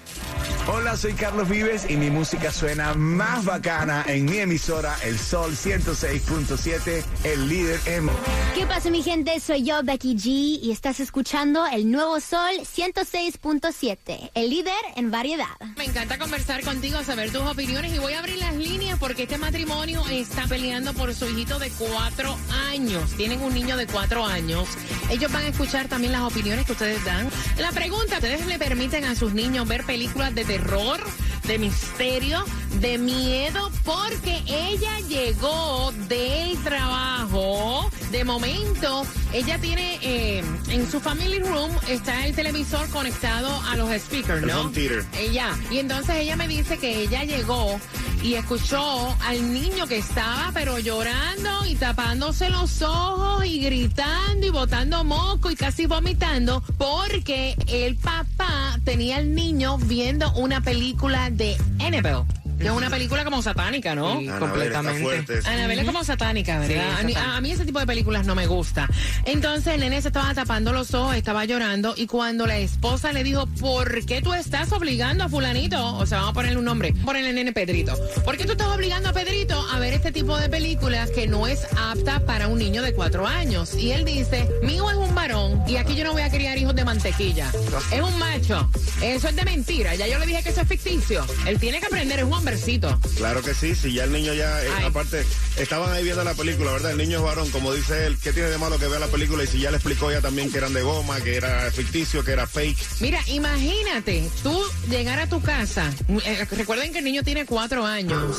Hola, 0.70 0.98
soy 0.98 1.14
Carlos 1.14 1.48
Vives 1.48 1.90
y 1.90 1.96
mi 1.96 2.10
música 2.10 2.52
suena 2.52 2.94
más 2.94 3.46
bacana 3.46 4.04
en 4.06 4.26
mi 4.26 4.40
emisora 4.40 4.98
El 5.02 5.18
Sol 5.18 5.54
106.7, 5.54 7.06
el 7.24 7.48
líder 7.48 7.80
emo. 7.86 8.12
¿Qué 8.54 8.66
pasa 8.66 8.90
mi 8.90 9.02
gente? 9.02 9.40
Soy 9.40 9.64
yo, 9.64 9.82
Becky 9.84 10.16
G, 10.16 10.60
y 10.62 10.72
estás 10.72 11.00
escuchando 11.00 11.66
el 11.68 11.90
nuevo 11.90 12.20
Sol 12.20 12.52
106.7, 12.60 14.32
el 14.34 14.50
líder 14.50 14.74
en 14.98 15.10
variedad. 15.10 15.56
Me 15.78 15.86
encanta 15.86 16.18
conversar 16.18 16.62
contigo, 16.66 17.02
saber 17.02 17.32
tus 17.32 17.44
opiniones 17.44 17.94
y 17.96 18.00
voy 18.00 18.12
a 18.12 18.20
abrir 18.20 18.36
las 18.36 18.54
líneas 18.56 19.00
porque 19.00 19.17
este 19.24 19.38
matrimonio 19.38 20.04
está 20.10 20.46
peleando 20.48 20.94
por 20.94 21.14
su 21.14 21.28
hijito 21.28 21.60
de 21.60 21.70
cuatro 21.72 22.38
años. 22.70 23.12
Tienen 23.12 23.42
un 23.42 23.54
niño 23.54 23.76
de 23.78 23.88
cuatro 23.88 24.26
años. 24.26 24.68
Ellos 25.10 25.32
van 25.32 25.44
a 25.44 25.48
escuchar 25.48 25.88
también 25.88 26.12
las 26.12 26.22
opiniones 26.22 26.66
que 26.66 26.74
ustedes 26.74 27.04
dan. 27.04 27.30
La 27.58 27.72
pregunta, 27.72 28.16
¿ustedes 28.16 28.46
le 28.46 28.60
permiten 28.60 29.06
a 29.06 29.16
sus 29.16 29.34
niños 29.34 29.68
ver 29.68 29.84
películas 29.86 30.36
de 30.36 30.46
terror, 30.46 31.00
de 31.46 31.58
misterio, 31.58 32.44
de 32.80 32.98
miedo, 32.98 33.72
porque 33.84 34.42
ella 34.48 35.00
llegó 35.08 35.92
del 36.08 36.58
trabajo. 36.64 37.90
De 38.12 38.24
momento, 38.24 39.06
ella 39.34 39.60
tiene 39.60 40.00
eh, 40.02 40.44
en 40.70 40.90
su 40.90 41.00
family 41.00 41.40
room 41.40 41.72
está 41.90 42.26
el 42.26 42.34
televisor 42.34 42.88
conectado 42.90 43.50
a 43.70 43.76
los 43.76 43.90
speakers, 44.02 44.44
¿no? 44.44 44.72
Ella. 45.20 45.50
Y 45.70 45.80
entonces 45.80 46.16
ella 46.16 46.36
me 46.38 46.48
dice 46.48 46.78
que 46.78 47.02
ella 47.02 47.24
llegó 47.26 47.80
y 48.24 48.36
escuchó 48.36 49.16
al 49.26 49.54
niño 49.54 49.88
que 49.88 49.98
estaba 49.98 50.52
pero 50.54 50.80
llorando 50.80 51.66
y 51.66 51.76
tapándose 51.76 52.50
los 52.50 52.82
ojos 52.82 53.46
y 53.46 53.60
gritando 53.60 54.48
y 54.48 54.50
botando 54.50 55.04
moco 55.04 55.52
y 55.52 55.56
casi 55.56 55.86
vomitando 55.86 56.64
porque 56.78 57.56
el 57.68 57.96
papá 57.98 58.80
tenía 58.86 59.18
al 59.18 59.36
niño 59.36 59.78
viendo 59.80 60.32
una 60.34 60.62
película 60.62 61.30
de 61.30 61.58
Annabelle. 61.80 62.24
Que 62.58 62.66
es 62.66 62.72
una 62.72 62.90
película 62.90 63.24
como 63.24 63.42
satánica, 63.42 63.94
¿no? 63.94 64.20
Sí, 64.20 64.28
completamente. 64.28 65.40
Anabel 65.46 65.80
es 65.80 65.86
como 65.86 66.04
satánica, 66.04 66.60
¿verdad? 66.60 67.04
Sí, 67.06 67.14
a, 67.16 67.40
mí 67.40 67.52
ese 67.52 67.66
tipo 67.66 67.80
de 67.80 67.86
películas 67.86 68.26
no 68.26 68.34
me 68.34 68.48
gusta. 68.48 68.88
Entonces 69.26 69.76
el 69.76 69.82
nene 69.82 70.02
se 70.02 70.08
estaba 70.08 70.34
tapando 70.34 70.74
los 70.74 70.94
ojos, 70.94 71.16
estaba 71.16 71.46
llorando 71.46 71.94
y 71.96 72.08
cuando 72.08 72.48
la 72.48 72.58
esposa 72.58 73.12
le 73.14 73.24
dijo, 73.24 73.46
¿por 73.60 74.06
qué 74.06 74.22
tú 74.22 74.34
estás 74.34 74.72
obligando 74.72 75.24
a 75.24 75.30
fulanito? 75.30 75.96
O 75.98 76.06
sea, 76.06 76.20
vamos 76.20 76.32
a 76.32 76.34
ponerle 76.34 76.58
un 76.58 76.66
nombre, 76.66 76.94
ponerle 77.06 77.34
nene 77.34 77.54
Pedrito. 77.54 77.96
¿Por 78.26 78.38
qué 78.38 78.46
tú 78.46 78.54
estás 78.54 78.68
obligando 78.68 79.10
a 79.10 79.14
Pedrito 79.14 79.60
a 79.72 79.80
ver 79.80 79.94
este 79.94 80.12
tipo 80.12 80.38
de 80.38 80.50
películas 80.50 81.12
que 81.12 81.28
no 81.28 81.46
es 81.48 81.68
apta 81.78 82.22
para 82.22 82.48
un 82.48 82.58
niño 82.58 82.82
de 82.82 82.94
cuatro 82.94 83.28
años? 83.28 83.76
Y 83.76 83.92
él 83.92 84.04
dice, 84.04 84.50
mi 84.64 84.76
hijo 84.76 84.90
es 84.90 84.98
un 84.98 85.14
varón 85.14 85.64
y 85.68 85.78
aquí 85.78 85.96
yo 85.96 86.04
no 86.04 86.14
voy 86.14 86.24
a 86.24 86.30
criar 86.32 86.58
hijos 86.58 86.76
de 86.76 86.84
mantequilla. 86.84 87.52
Es 87.92 88.02
un 88.02 88.18
macho. 88.18 88.68
Eso 89.02 89.28
es 89.28 89.36
de 89.36 89.44
mentira. 89.44 89.94
Ya 89.96 90.08
yo 90.08 90.18
le 90.18 90.26
dije 90.26 90.42
que 90.42 90.50
eso 90.50 90.62
es 90.62 90.68
ficticio. 90.68 91.26
Él 91.46 91.60
tiene 91.60 91.80
que 91.80 91.86
aprender, 91.86 92.20
es 92.20 92.26
un 92.26 92.34
hombre 92.34 92.47
hombrecito. 92.48 93.00
Claro 93.18 93.42
que 93.42 93.54
sí, 93.54 93.76
si 93.76 93.94
ya 93.94 94.06
el 94.06 94.12
niño 94.12 94.34
ya, 94.34 94.64
eh, 94.64 94.70
aparte, 94.86 95.26
estaban 95.58 95.92
ahí 95.92 96.04
viendo 96.04 96.24
la 96.24 96.34
película, 96.34 96.72
¿verdad? 96.72 96.92
El 96.92 96.98
niño 96.98 97.18
es 97.18 97.24
varón, 97.24 97.50
como 97.52 97.74
dice 97.74 98.08
él, 98.08 98.18
¿qué 98.22 98.32
tiene 98.32 98.50
de 98.50 98.58
malo 98.58 98.80
que 98.80 98.88
vea 98.88 99.00
la 99.00 99.08
película? 99.08 99.44
Y 99.44 99.48
si 99.48 99.60
ya 99.60 99.72
le 99.72 99.78
explicó 99.78 100.10
ella 100.10 100.22
también 100.22 100.52
que 100.52 100.58
eran 100.58 100.74
de 100.74 100.82
goma, 100.82 101.20
que 101.22 101.36
era 101.36 101.70
ficticio, 101.72 102.24
que 102.24 102.32
era 102.32 102.48
fake. 102.48 102.78
Mira, 103.02 103.20
imagínate 103.28 104.30
tú 104.44 104.64
llegar 104.90 105.20
a 105.20 105.28
tu 105.28 105.42
casa. 105.42 105.92
eh, 106.26 106.46
recuerden 106.52 106.92
que 106.92 107.00
el 107.00 107.06
niño 107.06 107.24
tiene 107.24 107.46
cuatro 107.46 107.86
años. 107.86 108.38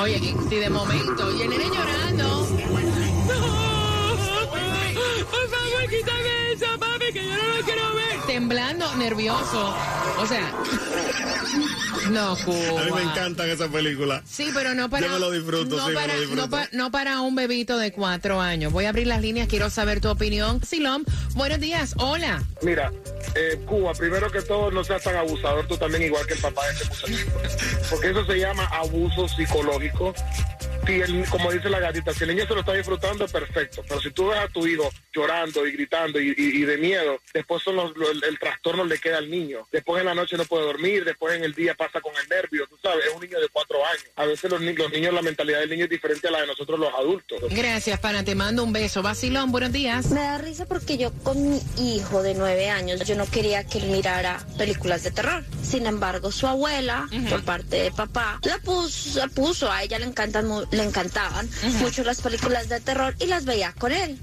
Oye, 0.00 0.16
y 0.16 0.34
si 0.48 0.56
de 0.56 0.70
momento, 0.70 1.36
y 1.36 1.42
el 1.42 1.50
nene 1.50 1.66
llorando. 1.66 2.46
quítame 5.88 6.52
eso, 6.52 6.66
papi, 6.78 7.12
que 7.12 7.24
yo 7.24 7.36
no 7.36 7.56
lo 7.58 7.64
quiero 7.64 7.94
ver. 7.94 8.20
Temblando, 8.26 8.94
nervioso. 8.96 9.74
O 10.18 10.26
sea, 10.26 10.50
no, 12.10 12.36
Cuba. 12.44 12.80
A 12.80 12.84
mí 12.84 12.92
me 12.94 13.02
encantan 13.02 13.48
esas 13.50 13.68
películas. 13.68 14.22
Sí, 14.28 14.50
pero 14.54 14.74
no 14.74 14.88
para. 14.88 15.06
Yo 15.06 15.12
me 15.14 15.18
lo 15.18 15.30
disfruto, 15.30 15.76
no 15.76 15.88
sí, 15.88 15.94
para, 15.94 16.06
me 16.08 16.14
lo 16.14 16.20
disfruto. 16.20 16.42
No, 16.46 16.50
pa- 16.50 16.68
no 16.72 16.90
para 16.90 17.20
un 17.20 17.34
bebito 17.34 17.78
de 17.78 17.92
cuatro 17.92 18.40
años. 18.40 18.72
Voy 18.72 18.84
a 18.84 18.90
abrir 18.90 19.06
las 19.06 19.20
líneas, 19.20 19.48
quiero 19.48 19.70
saber 19.70 20.00
tu 20.00 20.08
opinión. 20.08 20.60
Silom, 20.64 21.04
buenos 21.34 21.60
días, 21.60 21.94
hola. 21.98 22.42
Mira, 22.62 22.92
eh, 23.34 23.60
Cuba, 23.66 23.92
primero 23.94 24.30
que 24.30 24.42
todo, 24.42 24.70
no 24.70 24.84
seas 24.84 25.02
tan 25.02 25.16
abusador 25.16 25.66
tú 25.66 25.76
también, 25.76 26.02
igual 26.02 26.26
que 26.26 26.34
el 26.34 26.40
papá 26.40 26.62
de 26.66 26.72
este 26.72 26.84
muchachito. 26.88 27.32
Porque 27.90 28.10
eso 28.10 28.24
se 28.24 28.38
llama 28.38 28.64
abuso 28.66 29.28
psicológico. 29.28 30.14
Si 30.86 30.92
el- 31.00 31.28
como 31.28 31.50
dice 31.52 31.68
la 31.68 31.80
gatita, 31.80 32.12
si 32.14 32.24
el 32.24 32.30
niño 32.30 32.46
se 32.46 32.54
lo 32.54 32.60
está 32.60 32.72
disfrutando, 32.72 33.26
perfecto. 33.26 33.82
Pero 33.88 34.00
si 34.00 34.10
tú 34.12 34.28
ves 34.28 34.38
a 34.38 34.48
tu 34.48 34.66
hijo 34.66 34.88
llorando 35.12 35.66
y 35.66 35.72
gritando 35.72 36.20
y, 36.20 36.28
y- 36.28 36.34
y 36.36 36.62
de 36.62 36.76
miedo, 36.78 37.18
después 37.34 37.62
son 37.62 37.76
los- 37.76 37.96
lo- 37.96 38.10
el, 38.10 38.22
el 38.24 38.38
trastorno 38.38 38.84
le 38.84 38.98
queda 38.98 39.18
al 39.18 39.30
niño. 39.30 39.66
Después 39.72 40.00
en 40.00 40.06
la 40.06 40.14
noche 40.14 40.36
no 40.36 40.44
puede 40.44 40.64
dormir, 40.64 41.04
después 41.04 41.34
en 41.36 41.44
el 41.44 41.54
día 41.54 41.74
pasa 41.74 42.00
con 42.00 42.12
el 42.22 42.28
nervio, 42.28 42.66
tú 42.68 42.76
sabes, 42.82 43.04
es 43.06 43.14
un 43.14 43.20
niño 43.20 43.40
de 43.40 43.48
cuatro 43.48 43.78
años. 43.84 44.04
A 44.16 44.24
veces 44.26 44.50
los, 44.50 44.60
los 44.60 44.92
niños, 44.92 45.12
la 45.12 45.22
mentalidad 45.22 45.58
del 45.60 45.70
niño 45.70 45.84
es 45.84 45.90
diferente 45.90 46.28
a 46.28 46.30
la 46.30 46.40
de 46.42 46.46
nosotros 46.46 46.78
los 46.78 46.92
adultos. 46.94 47.40
Gracias, 47.50 47.98
pana, 48.00 48.24
te 48.24 48.34
mando 48.34 48.62
un 48.62 48.72
beso. 48.72 49.02
Vacilón, 49.02 49.50
buenos 49.52 49.72
días. 49.72 50.06
Me 50.10 50.20
da 50.20 50.38
risa 50.38 50.66
porque 50.66 50.96
yo 50.98 51.12
con 51.24 51.50
mi 51.50 51.60
hijo 51.78 52.22
de 52.22 52.34
nueve 52.34 52.70
años, 52.70 53.00
yo 53.04 53.16
no 53.16 53.26
quería 53.26 53.64
que 53.64 53.78
él 53.78 53.86
mirara 53.86 54.38
películas 54.56 55.02
de 55.02 55.10
terror. 55.10 55.44
Sin 55.62 55.86
embargo, 55.86 56.30
su 56.30 56.46
abuela, 56.46 57.08
por 57.28 57.42
parte 57.44 57.76
de 57.76 57.90
papá, 57.90 58.38
la 58.44 58.58
puso, 58.58 59.18
la 59.18 59.26
puso. 59.28 59.70
A 59.70 59.82
ella 59.82 59.98
le 59.98 60.06
encantan, 60.06 60.46
le 60.76 60.84
encantaban 60.84 61.48
mucho 61.80 62.04
las 62.04 62.20
películas 62.20 62.68
de 62.68 62.80
terror 62.80 63.14
y 63.18 63.26
las 63.26 63.44
veía 63.44 63.72
con 63.78 63.92
él. 63.92 64.18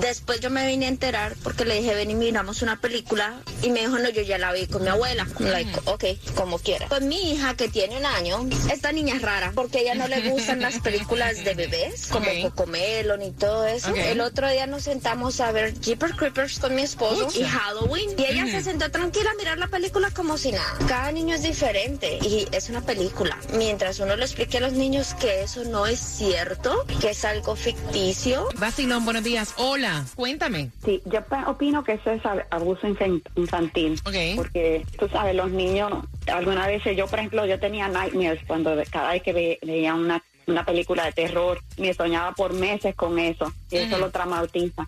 Después 0.00 0.40
yo 0.40 0.50
me 0.50 0.66
vine 0.66 0.86
a 0.86 0.88
enterar 0.88 1.34
porque 1.42 1.64
le 1.64 1.76
dije, 1.80 1.94
ven 1.94 2.10
y 2.10 2.14
miramos 2.14 2.62
una 2.62 2.80
película 2.80 3.40
y 3.62 3.70
me 3.70 3.80
dijo, 3.80 3.98
no, 3.98 4.08
yo 4.10 4.22
ya 4.22 4.38
la 4.38 4.52
vi 4.52 4.66
con 4.66 4.82
mi 4.82 4.88
abuela. 4.88 5.26
Like, 5.38 5.80
ok, 5.86 6.04
como 6.34 6.58
quiera. 6.58 6.86
Con 6.88 7.08
mi 7.08 7.32
hija 7.32 7.54
que 7.56 7.68
tiene 7.68 7.96
un 7.96 8.06
año, 8.06 8.46
esta 8.72 8.92
niña 8.92 9.16
es 9.16 9.22
rara 9.22 9.52
porque 9.54 9.78
a 9.78 9.80
ella 9.82 9.94
no 9.94 10.08
le 10.08 10.30
gustan 10.30 10.60
las 10.60 10.78
películas 10.80 11.42
de 11.44 11.54
bebés, 11.54 12.06
como 12.08 12.26
Ok. 12.30 12.42
Cocomelon 12.54 13.22
y 13.22 13.30
todo 13.32 13.66
eso. 13.66 13.90
Ok. 13.90 13.96
El 13.96 14.20
otro 14.20 14.48
día 14.50 14.66
nos 14.66 14.84
sentamos 14.84 15.40
a 15.40 15.50
ver 15.52 15.78
Jeepers 15.80 16.14
Creepers 16.14 16.58
con 16.58 16.74
mi 16.74 16.82
esposo 16.82 17.28
y 17.38 17.44
Halloween. 17.44 18.10
Y 18.18 18.24
ella 18.24 18.46
se 18.46 18.62
sentó 18.62 18.90
tranquila 18.90 19.30
a 19.30 19.34
mirar 19.34 19.58
la 19.58 19.68
película 19.68 20.10
como 20.10 20.36
si 20.38 20.52
nada. 20.52 20.76
Cada 20.86 21.10
niño 21.12 21.34
es 21.34 21.42
diferente 21.42 22.18
y 22.22 22.46
es 22.52 22.68
una 22.68 22.82
película. 22.82 23.38
Mientras 23.54 23.98
uno 24.00 24.14
le 24.16 24.24
explique 24.24 24.58
a 24.58 24.60
los 24.60 24.72
niños 24.74 25.14
que 25.14 25.42
eso 25.42 25.64
no 25.64 25.69
es 25.86 26.00
cierto, 26.00 26.84
que 27.00 27.10
es 27.10 27.24
algo 27.24 27.54
ficticio. 27.56 28.48
Vacilón, 28.58 29.04
buenos 29.04 29.22
días. 29.24 29.54
Hola, 29.56 30.04
cuéntame. 30.16 30.70
Sí, 30.84 31.02
yo 31.06 31.20
opino 31.46 31.82
que 31.84 31.92
eso 31.92 32.10
es 32.10 32.22
ab- 32.22 32.44
abuso 32.50 32.86
infan- 32.86 33.22
infantil. 33.36 34.00
Porque, 34.36 34.84
tú 34.98 35.08
sabes, 35.08 35.34
los 35.34 35.50
niños, 35.50 35.92
algunas 36.32 36.66
veces 36.66 36.96
yo, 36.96 37.06
por 37.06 37.18
ejemplo, 37.18 37.46
yo 37.46 37.58
tenía 37.58 37.88
nightmares 37.88 38.40
cuando 38.46 38.74
cada 38.90 39.12
vez 39.12 39.22
que 39.22 39.32
ve- 39.32 39.58
veía 39.62 39.94
una, 39.94 40.22
una 40.46 40.64
película 40.64 41.04
de 41.06 41.12
terror, 41.12 41.60
me 41.80 41.94
soñaba 41.94 42.32
por 42.32 42.52
meses 42.52 42.94
con 42.94 43.18
eso. 43.18 43.52
Y 43.70 43.78
eso 43.78 43.98
lo 43.98 44.10
traumatiza. 44.10 44.86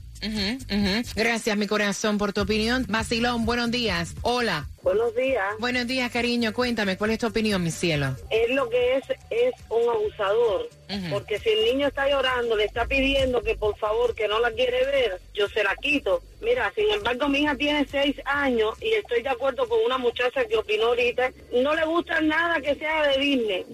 Gracias, 1.17 1.57
mi 1.57 1.67
corazón, 1.67 2.19
por 2.19 2.33
tu 2.33 2.43
opinión. 2.43 2.87
Vacilón, 2.89 3.45
buenos 3.45 3.71
días. 3.71 4.15
Hola. 4.23 4.67
Buenos 4.83 5.15
días. 5.15 5.45
Buenos 5.61 5.87
días, 5.87 6.11
cariño. 6.11 6.53
Cuéntame, 6.53 6.97
¿cuál 6.97 7.11
es 7.13 7.19
tu 7.19 7.29
opinión, 7.29 7.63
mi 7.63 7.71
cielo? 7.71 8.17
Él 8.31 8.55
lo 8.57 8.69
que 8.69 8.97
es 8.97 9.05
es 9.31 9.55
un 9.69 9.89
abusador. 9.89 10.69
Porque 11.11 11.39
si 11.39 11.49
el 11.49 11.65
niño 11.65 11.89
está 11.89 12.07
llorando, 12.07 12.55
le 12.55 12.65
está 12.65 12.85
pidiendo 12.85 13.41
que 13.43 13.55
por 13.55 13.75
favor, 13.79 14.15
que 14.15 14.29
no 14.29 14.41
la 14.41 14.51
quiere 14.51 14.85
ver, 14.85 15.21
yo 15.33 15.49
se 15.49 15.65
la 15.65 15.75
quito. 15.77 16.23
Mira, 16.43 16.71
sin 16.75 16.91
embargo, 16.91 17.29
mi 17.29 17.39
hija 17.39 17.55
tiene 17.57 17.87
seis 17.91 18.17
años 18.27 18.75
y 18.83 18.93
estoy 18.93 19.23
de 19.23 19.31
acuerdo 19.31 19.67
con 19.69 19.79
una 19.87 19.97
muchacha 19.97 20.45
que 20.45 20.59
opinó 20.59 20.89
ahorita. 20.89 21.31
No 21.55 21.75
le 21.75 21.87
gusta 21.87 22.21
nada 22.21 22.61
que 22.61 22.75
sea 22.75 23.07
de 23.07 23.19
Disney. 23.19 23.65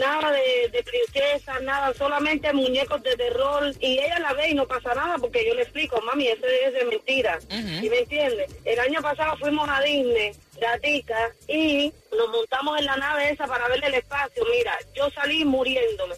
Nada 0.00 0.32
de, 0.32 0.70
de 0.72 0.82
princesa, 0.82 1.60
nada. 1.60 1.94
Solamente 1.94 2.52
muñecos 2.56 3.02
de 3.02 3.16
terror. 3.16 3.72
Y 3.80 3.98
ella 3.98 4.18
la 4.18 4.32
ve 4.32 4.50
y 4.50 4.54
no 4.54 4.66
pasa 4.66 4.94
nada 4.94 5.16
porque 5.18 5.46
yo 5.46 5.54
le 5.54 5.62
explico, 5.62 6.00
mami, 6.02 6.28
eso 6.28 6.46
es 6.46 6.74
de 6.74 6.84
mentira. 6.84 7.38
¿Y 7.50 7.88
me 7.88 7.98
entiende? 8.00 8.46
El 8.64 8.80
año 8.80 9.00
pasado 9.02 9.36
fuimos 9.38 9.68
a 9.68 9.80
Disney 9.82 10.32
gatica 10.60 11.32
y 11.48 11.92
nos 12.16 12.28
montamos 12.30 12.78
en 12.78 12.86
la 12.86 12.96
nave 12.96 13.30
esa 13.30 13.46
para 13.46 13.68
ver 13.68 13.84
el 13.84 13.94
espacio. 13.94 14.44
Mira, 14.50 14.76
yo 14.94 15.10
salí 15.10 15.44
muriéndome. 15.44 16.14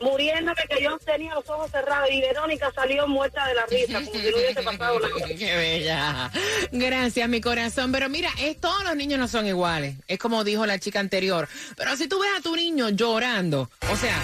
Muriéndome 0.00 0.62
que 0.68 0.82
yo 0.82 0.98
tenía 0.98 1.34
los 1.34 1.48
ojos 1.48 1.70
cerrados 1.70 2.08
y 2.10 2.20
Verónica 2.20 2.72
salió 2.74 3.06
muerta 3.08 3.46
de 3.46 3.54
la 3.54 3.66
risa, 3.66 4.00
como 4.04 4.12
si 4.12 4.30
no 4.30 4.36
hubiese 4.36 4.62
pasado 4.62 5.00
nada. 5.00 5.26
Qué 5.38 5.56
bella. 5.56 6.30
Gracias, 6.70 7.28
mi 7.28 7.40
corazón. 7.40 7.92
Pero 7.92 8.08
mira, 8.08 8.30
es, 8.40 8.60
todos 8.60 8.84
los 8.84 8.96
niños 8.96 9.18
no 9.18 9.28
son 9.28 9.46
iguales. 9.46 9.96
Es 10.06 10.18
como 10.18 10.44
dijo 10.44 10.66
la 10.66 10.78
chica 10.78 11.00
anterior. 11.00 11.48
Pero 11.76 11.96
si 11.96 12.08
tú 12.08 12.20
ves 12.20 12.30
a 12.38 12.42
tu 12.42 12.54
niño 12.56 12.90
llorando, 12.90 13.70
o 13.90 13.96
sea, 13.96 14.16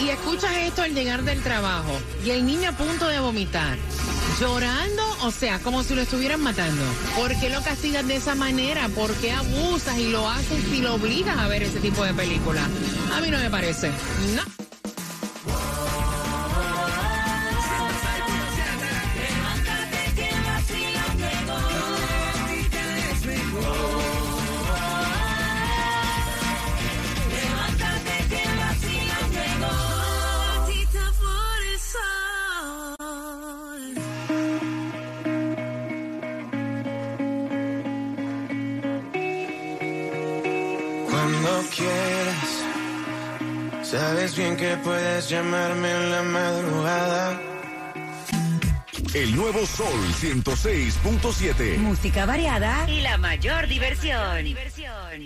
y 0.00 0.08
escuchas 0.08 0.52
esto 0.56 0.82
al 0.82 0.94
llegar 0.94 1.22
del 1.22 1.42
trabajo, 1.42 1.92
y 2.24 2.30
el 2.30 2.44
niño 2.44 2.70
a 2.70 2.72
punto 2.72 3.06
de 3.08 3.20
vomitar, 3.20 3.78
llorando, 4.40 5.02
o 5.22 5.30
sea, 5.30 5.58
como 5.60 5.82
si 5.82 5.94
lo 5.94 6.02
estuvieran 6.02 6.40
matando. 6.40 6.84
¿Por 7.16 7.38
qué 7.38 7.50
lo 7.50 7.62
castigas 7.62 8.06
de 8.06 8.16
esa 8.16 8.34
manera? 8.34 8.88
¿Por 8.88 9.12
qué 9.14 9.32
abusas 9.32 9.98
y 9.98 10.08
lo 10.08 10.28
haces 10.28 10.64
y 10.72 10.80
lo 10.80 10.94
obligas 10.94 11.38
a 11.38 11.48
ver 11.48 11.62
ese 11.62 11.80
tipo 11.80 12.04
de 12.04 12.14
película? 12.14 12.62
A 13.14 13.20
mí 13.20 13.30
no 13.30 13.38
me 13.38 13.50
parece. 13.50 13.90
No. 14.34 14.42
Sabes 44.34 44.36
bien 44.36 44.56
que 44.56 44.76
puedes 44.82 45.28
llamarme 45.28 45.90
en 45.90 46.10
la 46.10 46.22
madrugada. 46.22 47.40
El 49.14 49.36
nuevo 49.36 49.64
Sol 49.66 49.86
106.7. 50.20 51.78
Música 51.78 52.26
variada 52.26 52.88
y 52.90 53.00
la 53.00 53.16
mayor 53.16 53.68
diversión. 53.68 54.44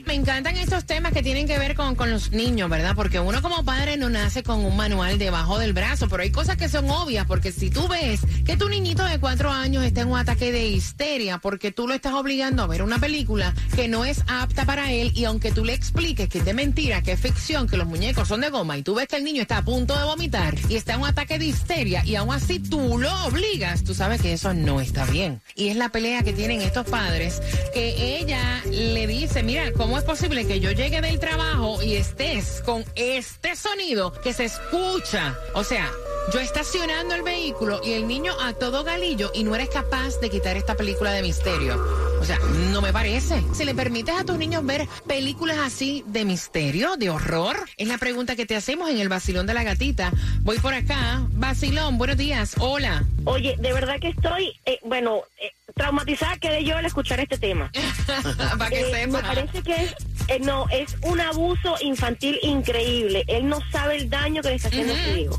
Me 0.07 0.15
encantan 0.15 0.57
estos 0.57 0.85
temas 0.85 1.13
que 1.13 1.23
tienen 1.23 1.47
que 1.47 1.59
ver 1.59 1.75
con, 1.75 1.95
con 1.95 2.11
los 2.11 2.33
niños, 2.33 2.69
¿verdad? 2.69 2.95
Porque 2.95 3.21
uno 3.21 3.41
como 3.41 3.65
padre 3.65 3.97
no 3.97 4.11
nace 4.11 4.43
con 4.43 4.65
un 4.65 4.77
manual 4.77 5.19
debajo 5.19 5.59
del 5.59 5.73
brazo, 5.73 6.09
pero 6.09 6.23
hay 6.23 6.31
cosas 6.31 6.57
que 6.57 6.69
son 6.69 6.91
obvias, 6.91 7.27
porque 7.27 7.53
si 7.53 7.71
tú 7.71 7.89
ves 7.89 8.21
que 8.45 8.57
tu 8.57 8.69
niñito 8.69 9.05
de 9.05 9.19
cuatro 9.19 9.51
años 9.51 9.85
está 9.85 10.03
en 10.03 10.09
un 10.09 10.19
ataque 10.19 10.53
de 10.53 10.67
histeria 10.67 11.39
porque 11.39 11.73
tú 11.73 11.89
lo 11.89 11.95
estás 11.95 12.13
obligando 12.13 12.63
a 12.63 12.67
ver 12.67 12.83
una 12.83 12.99
película 12.99 13.55
que 13.75 13.89
no 13.89 14.05
es 14.05 14.23
apta 14.27 14.67
para 14.67 14.93
él 14.93 15.13
y 15.15 15.25
aunque 15.25 15.53
tú 15.53 15.65
le 15.65 15.73
expliques 15.73 16.29
que 16.29 16.39
es 16.39 16.45
de 16.45 16.55
mentira, 16.55 17.03
que 17.03 17.13
es 17.13 17.21
ficción, 17.21 17.67
que 17.67 17.77
los 17.77 17.87
muñecos 17.87 18.29
son 18.29 18.43
de 18.43 18.51
goma 18.51 18.77
y 18.77 18.83
tú 18.83 18.95
ves 18.95 19.09
que 19.09 19.17
el 19.17 19.25
niño 19.25 19.43
está 19.43 19.59
a 19.59 19.65
punto 19.65 19.97
de 19.97 20.05
vomitar 20.05 20.55
y 20.69 20.77
está 20.77 20.95
en 20.95 21.01
un 21.01 21.09
ataque 21.09 21.39
de 21.39 21.47
histeria 21.47 22.05
y 22.05 22.15
aún 22.15 22.35
así 22.35 22.59
tú 22.59 22.99
lo 22.99 23.25
obligas, 23.25 23.85
tú 23.85 23.95
sabes 23.95 24.21
que 24.21 24.35
eso 24.35 24.53
no 24.53 24.81
está 24.81 25.07
bien. 25.07 25.41
Y 25.55 25.69
es 25.69 25.77
la 25.77 25.89
pelea 25.89 26.23
que 26.23 26.33
tienen 26.33 26.61
estos 26.61 26.87
padres 26.87 27.41
que 27.73 28.19
ella 28.19 28.63
le 28.71 29.07
dice, 29.07 29.43
mira, 29.43 29.73
¿cómo 29.79 29.97
es 29.97 30.05
posible 30.05 30.47
que 30.47 30.59
yo 30.59 30.73
llegue 30.73 31.01
del 31.01 31.21
trabajo 31.21 31.81
y 31.81 31.95
estés 31.95 32.61
con 32.67 32.85
este 32.97 33.55
sonido 33.55 34.13
que 34.13 34.33
se 34.33 34.47
escucha? 34.47 35.39
O 35.55 35.63
sea, 35.63 35.91
yo 36.33 36.41
estacionando 36.41 37.15
el 37.15 37.23
vehículo 37.23 37.81
y 37.85 37.93
el 37.93 38.09
niño 38.09 38.35
a 38.41 38.53
todo 38.53 38.83
galillo 38.83 39.31
y 39.35 39.45
no 39.45 39.55
eres 39.55 39.71
capaz 39.71 40.19
de 40.21 40.31
quitar 40.31 40.57
esta 40.57 40.75
película 40.75 41.13
de 41.13 41.23
misterio. 41.23 41.81
O 42.21 42.25
sea, 42.25 42.39
no 42.73 42.83
me 42.83 42.93
parece. 42.93 43.43
Si 43.55 43.65
le 43.65 43.75
permites 43.75 44.17
a 44.17 44.25
tus 44.25 44.37
niños 44.37 44.67
ver 44.67 44.89
películas 45.07 45.59
así 45.59 46.03
de 46.09 46.25
misterio, 46.25 46.97
de 46.97 47.11
horror, 47.11 47.57
es 47.77 47.87
la 47.87 47.99
pregunta 47.99 48.35
que 48.35 48.47
te 48.47 48.57
hacemos 48.57 48.91
en 48.91 48.99
el 48.99 49.09
vacilón 49.09 49.47
de 49.47 49.55
la 49.55 49.63
gatita. 49.63 50.13
Voy 50.41 50.59
por 50.59 50.75
acá. 50.75 51.25
Vacilón, 51.31 51.99
buenos 51.99 52.17
días. 52.17 52.57
Hola. 52.59 53.05
Oye, 53.25 53.57
de 53.59 53.73
verdad 53.73 54.01
que 54.01 54.09
estoy, 54.09 54.59
eh, 54.67 54.81
bueno, 54.83 55.23
eh, 55.41 55.53
traumatizada 55.79 56.37
quedé 56.37 56.65
yo 56.65 56.77
al 56.77 56.85
escuchar 56.85 57.21
este 57.21 57.39
tema. 57.39 57.71
Para 58.59 58.69
que 58.71 58.81
Eh, 58.81 58.91
sepa. 58.93 59.19
Me 59.23 59.23
parece 59.29 59.63
que 59.63 59.75
es 59.85 59.95
Eh, 60.29 60.39
no, 60.41 60.67
es 60.71 60.95
un 61.03 61.21
abuso 61.21 61.77
infantil 61.81 62.39
increíble. 62.43 63.25
Él 63.27 63.49
no 63.49 63.59
sabe 63.73 63.97
el 63.97 64.11
daño 64.11 64.43
que 64.43 64.51
le 64.51 64.55
está 64.57 64.69
haciendo 64.69 64.93
a 64.95 65.05
su 65.05 65.17
hijo. 65.17 65.39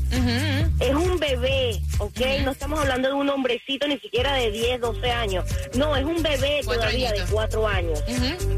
Es 0.80 0.94
un 0.94 1.18
bebé, 1.18 1.80
¿ok? 1.98 2.20
No 2.44 2.50
estamos 2.52 2.80
hablando 2.80 3.08
de 3.08 3.14
un 3.14 3.28
hombrecito 3.28 3.86
ni 3.86 3.98
siquiera 3.98 4.32
de 4.34 4.50
10, 4.50 4.80
12 4.80 5.10
años. 5.10 5.44
No, 5.74 5.94
es 5.96 6.04
un 6.04 6.22
bebé 6.22 6.60
todavía 6.80 7.10
de 7.12 7.18
4 7.30 7.68
años. 7.68 8.02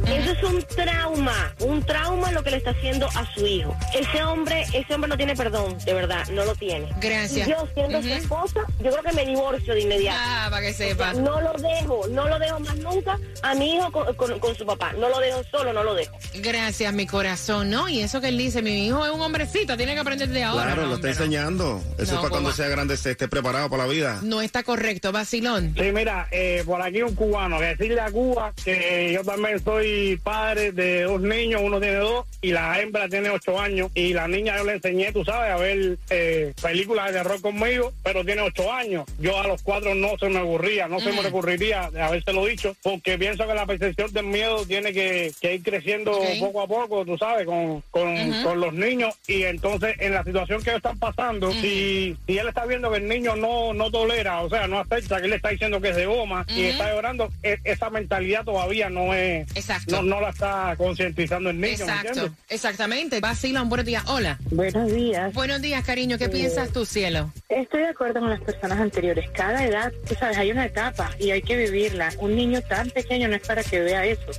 Eso 0.06 0.32
es 0.32 0.42
un 0.42 0.62
trauma, 0.62 1.54
un 1.60 1.82
trauma 1.82 2.30
lo 2.32 2.42
que 2.42 2.50
le 2.52 2.56
está 2.58 2.70
haciendo 2.70 3.06
a 3.14 3.34
su 3.34 3.46
hijo. 3.46 3.74
Ese 3.94 4.22
hombre, 4.22 4.62
ese 4.72 4.94
hombre 4.94 5.08
no 5.08 5.16
tiene 5.16 5.34
perdón, 5.36 5.76
de 5.84 5.94
verdad, 5.94 6.26
no 6.28 6.44
lo 6.44 6.54
tiene. 6.54 6.88
Gracias. 7.00 7.46
Y 7.46 7.50
yo 7.50 7.66
siendo 7.74 8.00
su 8.02 8.08
esposa, 8.08 8.60
yo 8.80 8.90
creo 8.90 9.02
que 9.02 9.12
me 9.12 9.26
divorcio 9.26 9.74
de 9.74 9.80
inmediato. 9.80 10.18
Ah, 10.20 10.46
para 10.50 10.62
que 10.62 10.72
sepa. 10.72 11.12
No 11.14 11.40
lo 11.40 11.52
dejo, 11.54 12.06
no 12.08 12.28
lo 12.28 12.38
dejo 12.38 12.60
más 12.60 12.76
nunca 12.76 13.18
a 13.42 13.54
mi 13.54 13.74
hijo 13.76 13.90
con, 13.92 14.14
con- 14.14 14.38
con 14.38 14.54
su 14.56 14.64
papá. 14.64 14.92
No 14.94 15.08
lo 15.08 15.18
dejo 15.20 15.42
solo, 15.50 15.72
no 15.72 15.82
lo 15.82 15.94
dejo. 15.94 16.16
Gracias, 16.34 16.92
mi 16.94 17.06
corazón, 17.06 17.70
¿no? 17.70 17.88
Y 17.88 18.00
eso 18.00 18.20
que 18.20 18.28
él 18.28 18.38
dice, 18.38 18.62
mi 18.62 18.86
hijo 18.86 19.04
es 19.04 19.12
un 19.12 19.20
hombrecito, 19.20 19.76
tiene 19.76 19.94
que 19.94 20.00
aprender 20.00 20.28
de 20.28 20.42
ahora. 20.42 20.66
Claro, 20.66 20.82
No, 20.82 20.88
lo 20.88 20.94
está 20.96 21.08
hombre, 21.08 21.14
no. 21.14 21.24
enseñando. 21.24 21.82
Eso 21.98 22.12
No, 22.12 22.18
es 22.18 22.22
para 22.22 22.28
cuando 22.30 22.52
sea 22.52 22.68
grande 22.68 22.96
se 22.96 23.10
esté 23.12 23.28
preparado 23.28 23.68
para 23.68 23.86
la 23.86 23.92
vida. 23.92 24.20
No 24.22 24.40
está 24.42 24.62
correcto, 24.62 25.12
vacilón. 25.12 25.74
Sí, 25.76 25.92
mira, 25.92 26.28
eh, 26.30 26.62
por 26.64 26.80
aquí 26.82 27.02
un 27.02 27.14
cubano, 27.14 27.58
que 27.58 27.66
decirle 27.66 28.00
a 28.00 28.10
Cuba 28.10 28.52
que 28.64 29.12
yo 29.14 29.22
también 29.24 29.62
soy 29.62 30.18
padre 30.22 30.72
de 30.72 31.02
dos 31.02 31.20
niños, 31.20 31.60
uno 31.64 31.78
tiene 31.80 31.96
dos 31.96 32.26
y 32.40 32.50
la 32.52 32.80
hembra 32.80 33.08
tiene 33.08 33.30
ocho 33.30 33.60
años 33.60 33.90
y 33.94 34.12
la 34.12 34.26
niña 34.28 34.56
yo 34.56 34.64
le 34.64 34.74
enseñé, 34.74 35.12
tú 35.12 35.24
sabes, 35.24 35.52
a 35.52 35.56
ver 35.56 35.98
eh, 36.10 36.52
películas 36.62 37.06
de 37.08 37.12
terror 37.18 37.40
conmigo, 37.40 37.92
pero 38.02 38.24
tiene 38.24 38.42
ocho 38.42 38.72
años. 38.72 39.04
Yo 39.18 39.38
a 39.38 39.46
los 39.46 39.62
cuatro 39.62 39.94
no 39.94 40.16
se 40.18 40.28
me 40.28 40.38
aburría, 40.38 40.88
no 40.88 41.00
se 41.00 41.12
me 41.12 41.22
recurriría 41.22 41.90
de 41.90 42.00
habérselo 42.02 42.44
dicho, 42.46 42.74
porque 42.82 43.18
pienso 43.18 43.46
que 43.46 43.54
la 43.54 43.66
percepción 43.66 44.12
del 44.12 44.26
miedo 44.26 44.64
tiene 44.66 44.92
que, 44.92 45.32
que 45.40 45.54
ir 45.56 45.62
creciendo 45.62 46.11
poco 46.40 46.62
a 46.62 46.66
poco, 46.66 47.04
tú 47.04 47.16
sabes, 47.18 47.46
con, 47.46 47.82
con, 47.90 48.42
con 48.42 48.60
los 48.60 48.72
niños 48.72 49.14
y 49.26 49.42
entonces 49.44 49.94
en 49.98 50.14
la 50.14 50.24
situación 50.24 50.62
que 50.62 50.70
ellos 50.70 50.78
están 50.78 50.98
pasando, 50.98 51.52
si, 51.52 52.16
si 52.26 52.38
él 52.38 52.48
está 52.48 52.66
viendo 52.66 52.90
que 52.90 52.98
el 52.98 53.08
niño 53.08 53.36
no, 53.36 53.72
no 53.74 53.90
tolera, 53.90 54.40
o 54.42 54.48
sea, 54.50 54.66
no 54.66 54.78
acepta 54.80 55.18
que 55.18 55.24
él 55.24 55.30
le 55.30 55.36
está 55.36 55.50
diciendo 55.50 55.80
que 55.80 55.90
es 55.90 55.96
de 55.96 56.06
goma 56.06 56.44
y 56.48 56.64
está 56.64 56.90
llorando, 56.92 57.30
e- 57.42 57.58
esa 57.64 57.90
mentalidad 57.90 58.44
todavía 58.44 58.90
no 58.90 59.14
es, 59.14 59.46
Exacto. 59.54 59.96
no, 59.96 60.02
no 60.02 60.20
la 60.20 60.30
está 60.30 60.74
concientizando 60.76 61.50
el 61.50 61.60
niño, 61.60 61.86
¿me 61.86 61.92
Exacto, 61.92 62.30
exactamente. 62.48 63.20
Vacilón, 63.20 63.68
buenos 63.68 63.86
días. 63.86 64.04
Hola. 64.08 64.38
Buenos 64.50 64.92
días. 64.92 65.32
Buenos 65.34 65.60
días, 65.62 65.84
cariño. 65.84 66.18
¿Qué 66.18 66.24
Eh, 66.24 66.28
piensas 66.28 66.72
tú, 66.72 66.84
cielo? 66.84 67.32
Estoy 67.48 67.80
de 67.82 67.88
acuerdo 67.88 68.20
con 68.20 68.30
las 68.30 68.40
personas 68.40 68.78
anteriores. 68.80 69.28
Cada 69.30 69.64
edad, 69.64 69.92
tú 70.08 70.14
sabes, 70.14 70.36
hay 70.38 70.50
una 70.50 70.66
etapa 70.66 71.10
y 71.18 71.30
hay 71.30 71.42
que 71.42 71.56
vivirla. 71.56 72.10
Un 72.18 72.36
niño 72.36 72.60
tan 72.62 72.90
pequeño 72.90 73.28
no 73.28 73.36
es 73.36 73.42
para 73.46 73.62
que 73.62 73.80
vea 73.80 74.04
eso. 74.04 74.30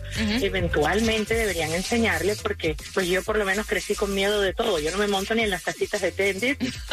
Eventualmente 0.41 1.33
deberían 1.63 1.73
enseñarle 1.73 2.35
porque 2.35 2.75
pues 2.93 3.07
yo 3.07 3.23
por 3.23 3.37
lo 3.37 3.45
menos 3.45 3.65
crecí 3.65 3.95
con 3.95 4.13
miedo 4.13 4.41
de 4.41 4.53
todo. 4.53 4.79
Yo 4.79 4.91
no 4.91 4.97
me 4.97 5.07
monto 5.07 5.33
ni 5.35 5.43
en 5.43 5.49
las 5.49 5.63
tacitas 5.63 6.01
de 6.01 6.11
té 6.11 6.29
en 6.29 6.39
Disney. 6.39 6.73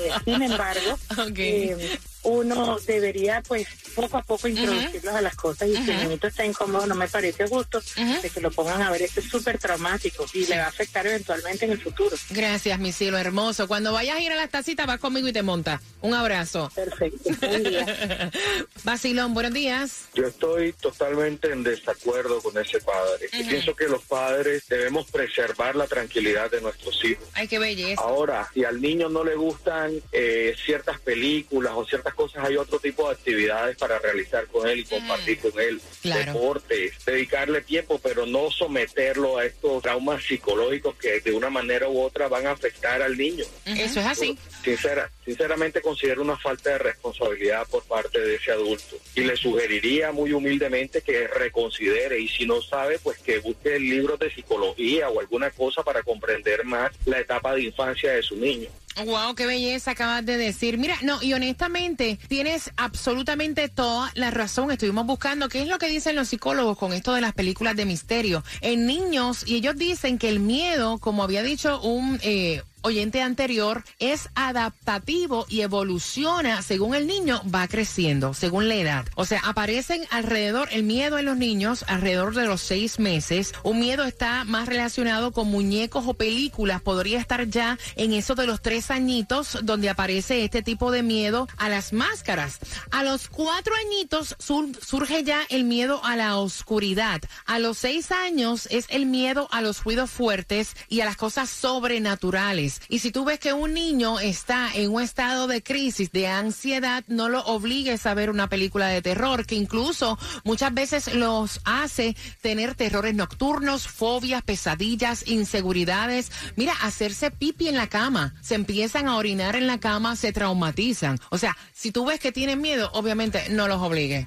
Eh, 0.00 0.10
sin 0.24 0.42
embargo, 0.42 0.98
eh, 1.36 1.98
uno 2.28 2.78
debería 2.86 3.42
pues 3.46 3.66
poco 3.94 4.18
a 4.18 4.22
poco 4.22 4.48
introducirlos 4.48 5.14
a 5.14 5.20
las 5.20 5.34
cosas 5.34 5.68
y 5.68 5.76
si 5.76 5.90
el 5.90 6.04
niñito 6.04 6.28
está 6.28 6.44
incómodo 6.44 6.86
no 6.86 6.94
me 6.94 7.08
parece 7.08 7.46
justo 7.46 7.80
de 8.22 8.30
que 8.30 8.40
lo 8.40 8.50
pongan 8.50 8.82
a 8.82 8.90
ver. 8.90 9.02
Esto 9.02 9.20
es 9.20 9.26
súper 9.26 9.58
traumático 9.58 10.26
y 10.34 10.46
le 10.46 10.58
va 10.58 10.64
a 10.64 10.68
afectar 10.68 11.06
eventualmente 11.06 11.64
en 11.64 11.72
el 11.72 11.80
futuro. 11.80 12.16
Gracias, 12.30 12.78
mi 12.78 12.92
cielo 12.92 13.18
hermoso. 13.18 13.68
Cuando 13.68 13.92
vayas 13.92 14.16
a 14.16 14.20
ir 14.20 14.32
a 14.32 14.36
las 14.36 14.50
tacitas, 14.50 14.86
vas 14.86 15.00
conmigo 15.00 15.28
y 15.28 15.32
te 15.32 15.42
montas. 15.42 15.80
Un 16.00 16.14
abrazo. 16.14 16.70
Perfecto. 16.74 17.30
Buen 17.40 17.64
día. 17.64 18.30
Vacilón, 18.84 19.34
buenos 19.34 19.52
días. 19.52 20.08
Yo 20.14 20.26
estoy 20.26 20.72
totalmente 20.74 21.50
en 21.52 21.62
desacuerdo 21.62 22.40
con 22.40 22.56
ese 22.58 22.80
padre. 22.80 23.28
Pienso 23.30 23.74
que 23.74 23.88
los 23.88 24.02
padres 24.04 24.64
debemos 24.68 25.10
preservar 25.10 25.76
la 25.76 25.86
tranquilidad 25.86 26.50
de 26.50 26.60
nuestros 26.60 27.04
hijos. 27.04 27.24
Ay, 27.34 27.48
qué 27.48 27.58
belleza. 27.58 28.02
Ahora, 28.02 28.48
si 28.52 28.64
al 28.64 28.80
niño 28.80 29.08
no 29.08 29.24
le 29.24 29.34
gustan 29.34 30.00
eh, 30.12 30.54
ciertas 30.64 31.00
películas 31.00 31.72
o 31.76 31.84
ciertas 31.84 32.14
cosas, 32.18 32.44
hay 32.44 32.56
otro 32.56 32.80
tipo 32.80 33.08
de 33.08 33.14
actividades 33.14 33.76
para 33.76 33.98
realizar 34.00 34.46
con 34.48 34.68
él 34.68 34.80
y 34.80 34.84
compartir 34.84 35.38
con 35.38 35.58
él. 35.60 35.80
Claro. 36.02 36.32
Deportes, 36.32 36.92
dedicarle 37.06 37.60
tiempo, 37.62 38.00
pero 38.02 38.26
no 38.26 38.50
someterlo 38.50 39.38
a 39.38 39.46
estos 39.46 39.82
traumas 39.82 40.24
psicológicos 40.24 40.96
que 40.96 41.20
de 41.20 41.32
una 41.32 41.48
manera 41.48 41.88
u 41.88 42.00
otra 42.00 42.26
van 42.26 42.48
a 42.48 42.50
afectar 42.50 43.00
al 43.02 43.16
niño. 43.16 43.44
Eso 43.64 44.00
es 44.00 44.06
así. 44.06 44.36
Sincera, 44.64 45.10
sinceramente 45.24 45.80
considero 45.80 46.22
una 46.22 46.36
falta 46.36 46.70
de 46.70 46.78
responsabilidad 46.78 47.66
por 47.68 47.84
parte 47.84 48.18
de 48.20 48.34
ese 48.34 48.50
adulto 48.50 48.96
y 49.14 49.20
le 49.20 49.36
sugeriría 49.36 50.10
muy 50.10 50.32
humildemente 50.32 51.02
que 51.02 51.28
reconsidere 51.28 52.18
y 52.18 52.28
si 52.28 52.46
no 52.46 52.60
sabe 52.60 52.98
pues 52.98 53.18
que 53.18 53.38
busque 53.38 53.78
libros 53.78 54.18
de 54.18 54.34
psicología 54.34 55.08
o 55.08 55.20
alguna 55.20 55.50
cosa 55.50 55.84
para 55.84 56.02
comprender 56.02 56.64
más 56.64 56.90
la 57.06 57.20
etapa 57.20 57.54
de 57.54 57.62
infancia 57.62 58.12
de 58.12 58.22
su 58.22 58.36
niño. 58.36 58.68
Wow, 59.04 59.34
qué 59.34 59.46
belleza 59.46 59.92
acabas 59.92 60.26
de 60.26 60.36
decir. 60.36 60.76
Mira, 60.76 60.96
no, 61.02 61.22
y 61.22 61.32
honestamente, 61.32 62.18
tienes 62.28 62.70
absolutamente 62.76 63.68
toda 63.68 64.10
la 64.14 64.30
razón. 64.30 64.70
Estuvimos 64.70 65.06
buscando 65.06 65.48
qué 65.48 65.62
es 65.62 65.68
lo 65.68 65.78
que 65.78 65.88
dicen 65.88 66.16
los 66.16 66.28
psicólogos 66.28 66.76
con 66.76 66.92
esto 66.92 67.14
de 67.14 67.20
las 67.20 67.32
películas 67.32 67.76
de 67.76 67.84
misterio. 67.84 68.42
En 68.60 68.86
niños, 68.86 69.44
y 69.46 69.56
ellos 69.56 69.76
dicen 69.76 70.18
que 70.18 70.28
el 70.28 70.40
miedo, 70.40 70.98
como 70.98 71.22
había 71.22 71.42
dicho 71.42 71.80
un 71.80 72.18
eh, 72.22 72.62
oyente 72.82 73.22
anterior, 73.22 73.84
es 73.98 74.28
adaptativo 74.34 75.46
y 75.48 75.62
evoluciona 75.62 76.62
según 76.62 76.94
el 76.94 77.06
niño 77.06 77.42
va 77.52 77.66
creciendo, 77.68 78.34
según 78.34 78.68
la 78.68 78.74
edad. 78.76 79.06
O 79.14 79.24
sea, 79.24 79.40
aparecen 79.44 80.02
alrededor, 80.10 80.68
el 80.72 80.82
miedo 80.82 81.18
en 81.18 81.26
los 81.26 81.36
niños, 81.36 81.84
alrededor 81.88 82.34
de 82.34 82.46
los 82.46 82.60
seis 82.60 82.98
meses. 82.98 83.52
Un 83.62 83.80
miedo 83.80 84.04
está 84.04 84.44
más 84.44 84.68
relacionado 84.68 85.32
con 85.32 85.48
muñecos 85.48 86.04
o 86.06 86.14
películas. 86.14 86.82
Podría 86.82 87.18
estar 87.18 87.46
ya 87.48 87.78
en 87.96 88.12
eso 88.12 88.34
de 88.34 88.46
los 88.46 88.60
tres 88.62 88.90
añitos, 88.90 89.58
donde 89.62 89.88
aparece 89.90 90.44
este 90.44 90.62
tipo 90.62 90.90
de 90.90 91.02
miedo 91.02 91.48
a 91.56 91.68
las 91.68 91.92
máscaras. 91.92 92.58
A 92.90 93.02
los 93.02 93.28
cuatro 93.28 93.74
añitos 93.86 94.36
sur- 94.38 94.68
surge 94.84 95.24
ya 95.24 95.40
el 95.48 95.64
miedo 95.64 96.00
a 96.04 96.16
la 96.16 96.36
oscuridad. 96.36 97.20
A 97.46 97.58
los 97.58 97.78
seis 97.78 98.12
años 98.12 98.66
es 98.70 98.86
el 98.88 99.06
miedo 99.06 99.48
a 99.50 99.60
los 99.60 99.84
ruidos 99.84 100.10
fuertes 100.10 100.74
y 100.88 101.00
a 101.00 101.04
las 101.04 101.16
cosas 101.16 101.48
sobrenaturales. 101.50 102.77
Y 102.88 103.00
si 103.00 103.10
tú 103.10 103.24
ves 103.24 103.38
que 103.38 103.52
un 103.52 103.74
niño 103.74 104.20
está 104.20 104.70
en 104.74 104.92
un 104.92 105.02
estado 105.02 105.46
de 105.46 105.62
crisis, 105.62 106.12
de 106.12 106.26
ansiedad, 106.26 107.04
no 107.08 107.28
lo 107.28 107.40
obligues 107.44 108.06
a 108.06 108.14
ver 108.14 108.30
una 108.30 108.48
película 108.48 108.88
de 108.88 109.02
terror, 109.02 109.46
que 109.46 109.54
incluso 109.54 110.18
muchas 110.44 110.72
veces 110.72 111.14
los 111.14 111.60
hace 111.64 112.16
tener 112.40 112.74
terrores 112.74 113.14
nocturnos, 113.14 113.86
fobias, 113.86 114.42
pesadillas, 114.42 115.26
inseguridades. 115.26 116.30
Mira, 116.56 116.74
hacerse 116.82 117.30
pipi 117.30 117.68
en 117.68 117.76
la 117.76 117.88
cama. 117.88 118.34
Se 118.40 118.54
empiezan 118.54 119.08
a 119.08 119.16
orinar 119.16 119.56
en 119.56 119.66
la 119.66 119.78
cama, 119.78 120.16
se 120.16 120.32
traumatizan. 120.32 121.18
O 121.30 121.38
sea, 121.38 121.56
si 121.72 121.92
tú 121.92 122.06
ves 122.06 122.20
que 122.20 122.32
tienen 122.32 122.60
miedo, 122.60 122.90
obviamente 122.94 123.48
no 123.50 123.68
los 123.68 123.80
obligues. 123.80 124.24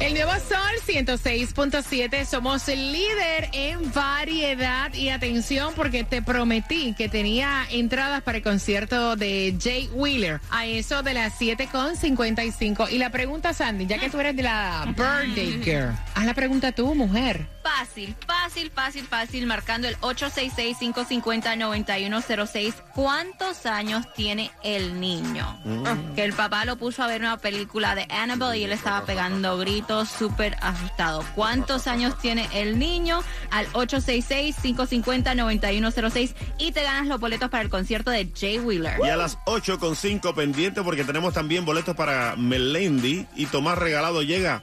El 0.00 0.14
nuevo 0.14 0.32
Sol 0.48 0.72
106.7, 0.86 2.24
somos 2.24 2.68
el 2.68 2.90
líder 2.92 3.50
en 3.52 3.92
variedad 3.92 4.92
y 4.94 5.10
atención 5.10 5.74
porque 5.76 6.04
te 6.04 6.22
prometí 6.22 6.94
que 6.94 7.10
tenía 7.10 7.66
entradas 7.70 8.22
para 8.22 8.38
el 8.38 8.44
concierto 8.44 9.14
de 9.16 9.54
Jay 9.62 9.90
Wheeler 9.92 10.40
a 10.50 10.64
eso 10.64 11.02
de 11.02 11.14
las 11.14 11.38
7.55. 11.38 12.90
Y 12.90 12.96
la 12.96 13.10
pregunta, 13.10 13.52
Sandy, 13.52 13.86
ya 13.86 13.98
que 13.98 14.08
tú 14.08 14.20
eres 14.20 14.34
de 14.36 14.42
la 14.42 14.86
Birthday 14.96 15.62
Girl, 15.62 15.92
haz 16.14 16.24
la 16.24 16.34
pregunta 16.34 16.72
tú, 16.72 16.94
mujer. 16.94 17.46
Fácil, 17.82 18.14
fácil, 18.26 18.70
fácil, 18.70 19.06
fácil, 19.06 19.46
marcando 19.46 19.86
el 19.88 19.96
866-550-9106. 19.98 22.74
¿Cuántos 22.94 23.66
años 23.66 24.06
tiene 24.14 24.52
el 24.62 25.00
niño? 25.00 25.58
Mm. 25.64 26.14
Que 26.14 26.24
el 26.24 26.32
papá 26.32 26.64
lo 26.64 26.76
puso 26.76 27.02
a 27.02 27.08
ver 27.08 27.22
una 27.22 27.38
película 27.38 27.96
de 27.96 28.06
Annabelle 28.08 28.58
y 28.58 28.64
él 28.64 28.72
estaba 28.72 29.04
pegando 29.04 29.58
gritos 29.58 30.08
súper 30.08 30.56
asustado. 30.60 31.24
¿Cuántos 31.34 31.88
años 31.88 32.16
tiene 32.20 32.48
el 32.54 32.78
niño? 32.78 33.18
Al 33.50 33.66
866-550-9106 33.72 36.34
y 36.58 36.70
te 36.70 36.84
ganas 36.84 37.08
los 37.08 37.18
boletos 37.18 37.50
para 37.50 37.64
el 37.64 37.68
concierto 37.68 38.12
de 38.12 38.30
Jay 38.38 38.60
Wheeler. 38.60 39.00
Y 39.04 39.08
a 39.08 39.16
las 39.16 39.38
8 39.46 39.80
con 39.80 39.96
5 39.96 40.36
pendiente 40.36 40.82
porque 40.82 41.02
tenemos 41.02 41.34
también 41.34 41.64
boletos 41.64 41.96
para 41.96 42.36
Melendi 42.36 43.26
y 43.34 43.46
Tomás 43.46 43.76
Regalado 43.76 44.22
llega 44.22 44.62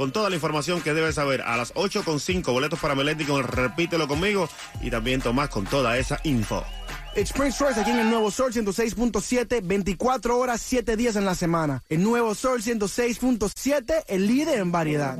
con 0.00 0.12
toda 0.12 0.30
la 0.30 0.36
información 0.36 0.80
que 0.80 0.94
debes 0.94 1.16
saber. 1.16 1.42
A 1.42 1.58
las 1.58 1.72
8 1.74 2.04
con 2.06 2.20
5 2.20 2.50
boletos 2.50 2.78
para 2.78 2.94
Melendi 2.94 3.26
con 3.26 3.36
el 3.36 3.46
Repítelo 3.46 4.08
conmigo 4.08 4.48
y 4.80 4.90
también 4.90 5.20
Tomás 5.20 5.50
con 5.50 5.66
toda 5.66 5.98
esa 5.98 6.18
info. 6.24 6.64
Express 7.14 7.58
Choice 7.58 7.78
aquí 7.78 7.90
en 7.90 7.98
el 7.98 8.08
Nuevo 8.08 8.30
Sol 8.30 8.50
106.7, 8.50 9.60
24 9.62 10.38
horas, 10.38 10.62
7 10.62 10.96
días 10.96 11.16
en 11.16 11.26
la 11.26 11.34
semana. 11.34 11.82
El 11.90 12.02
Nuevo 12.02 12.34
Sol 12.34 12.62
106.7, 12.62 14.04
el 14.08 14.26
líder 14.26 14.60
en 14.60 14.72
variedad. 14.72 15.18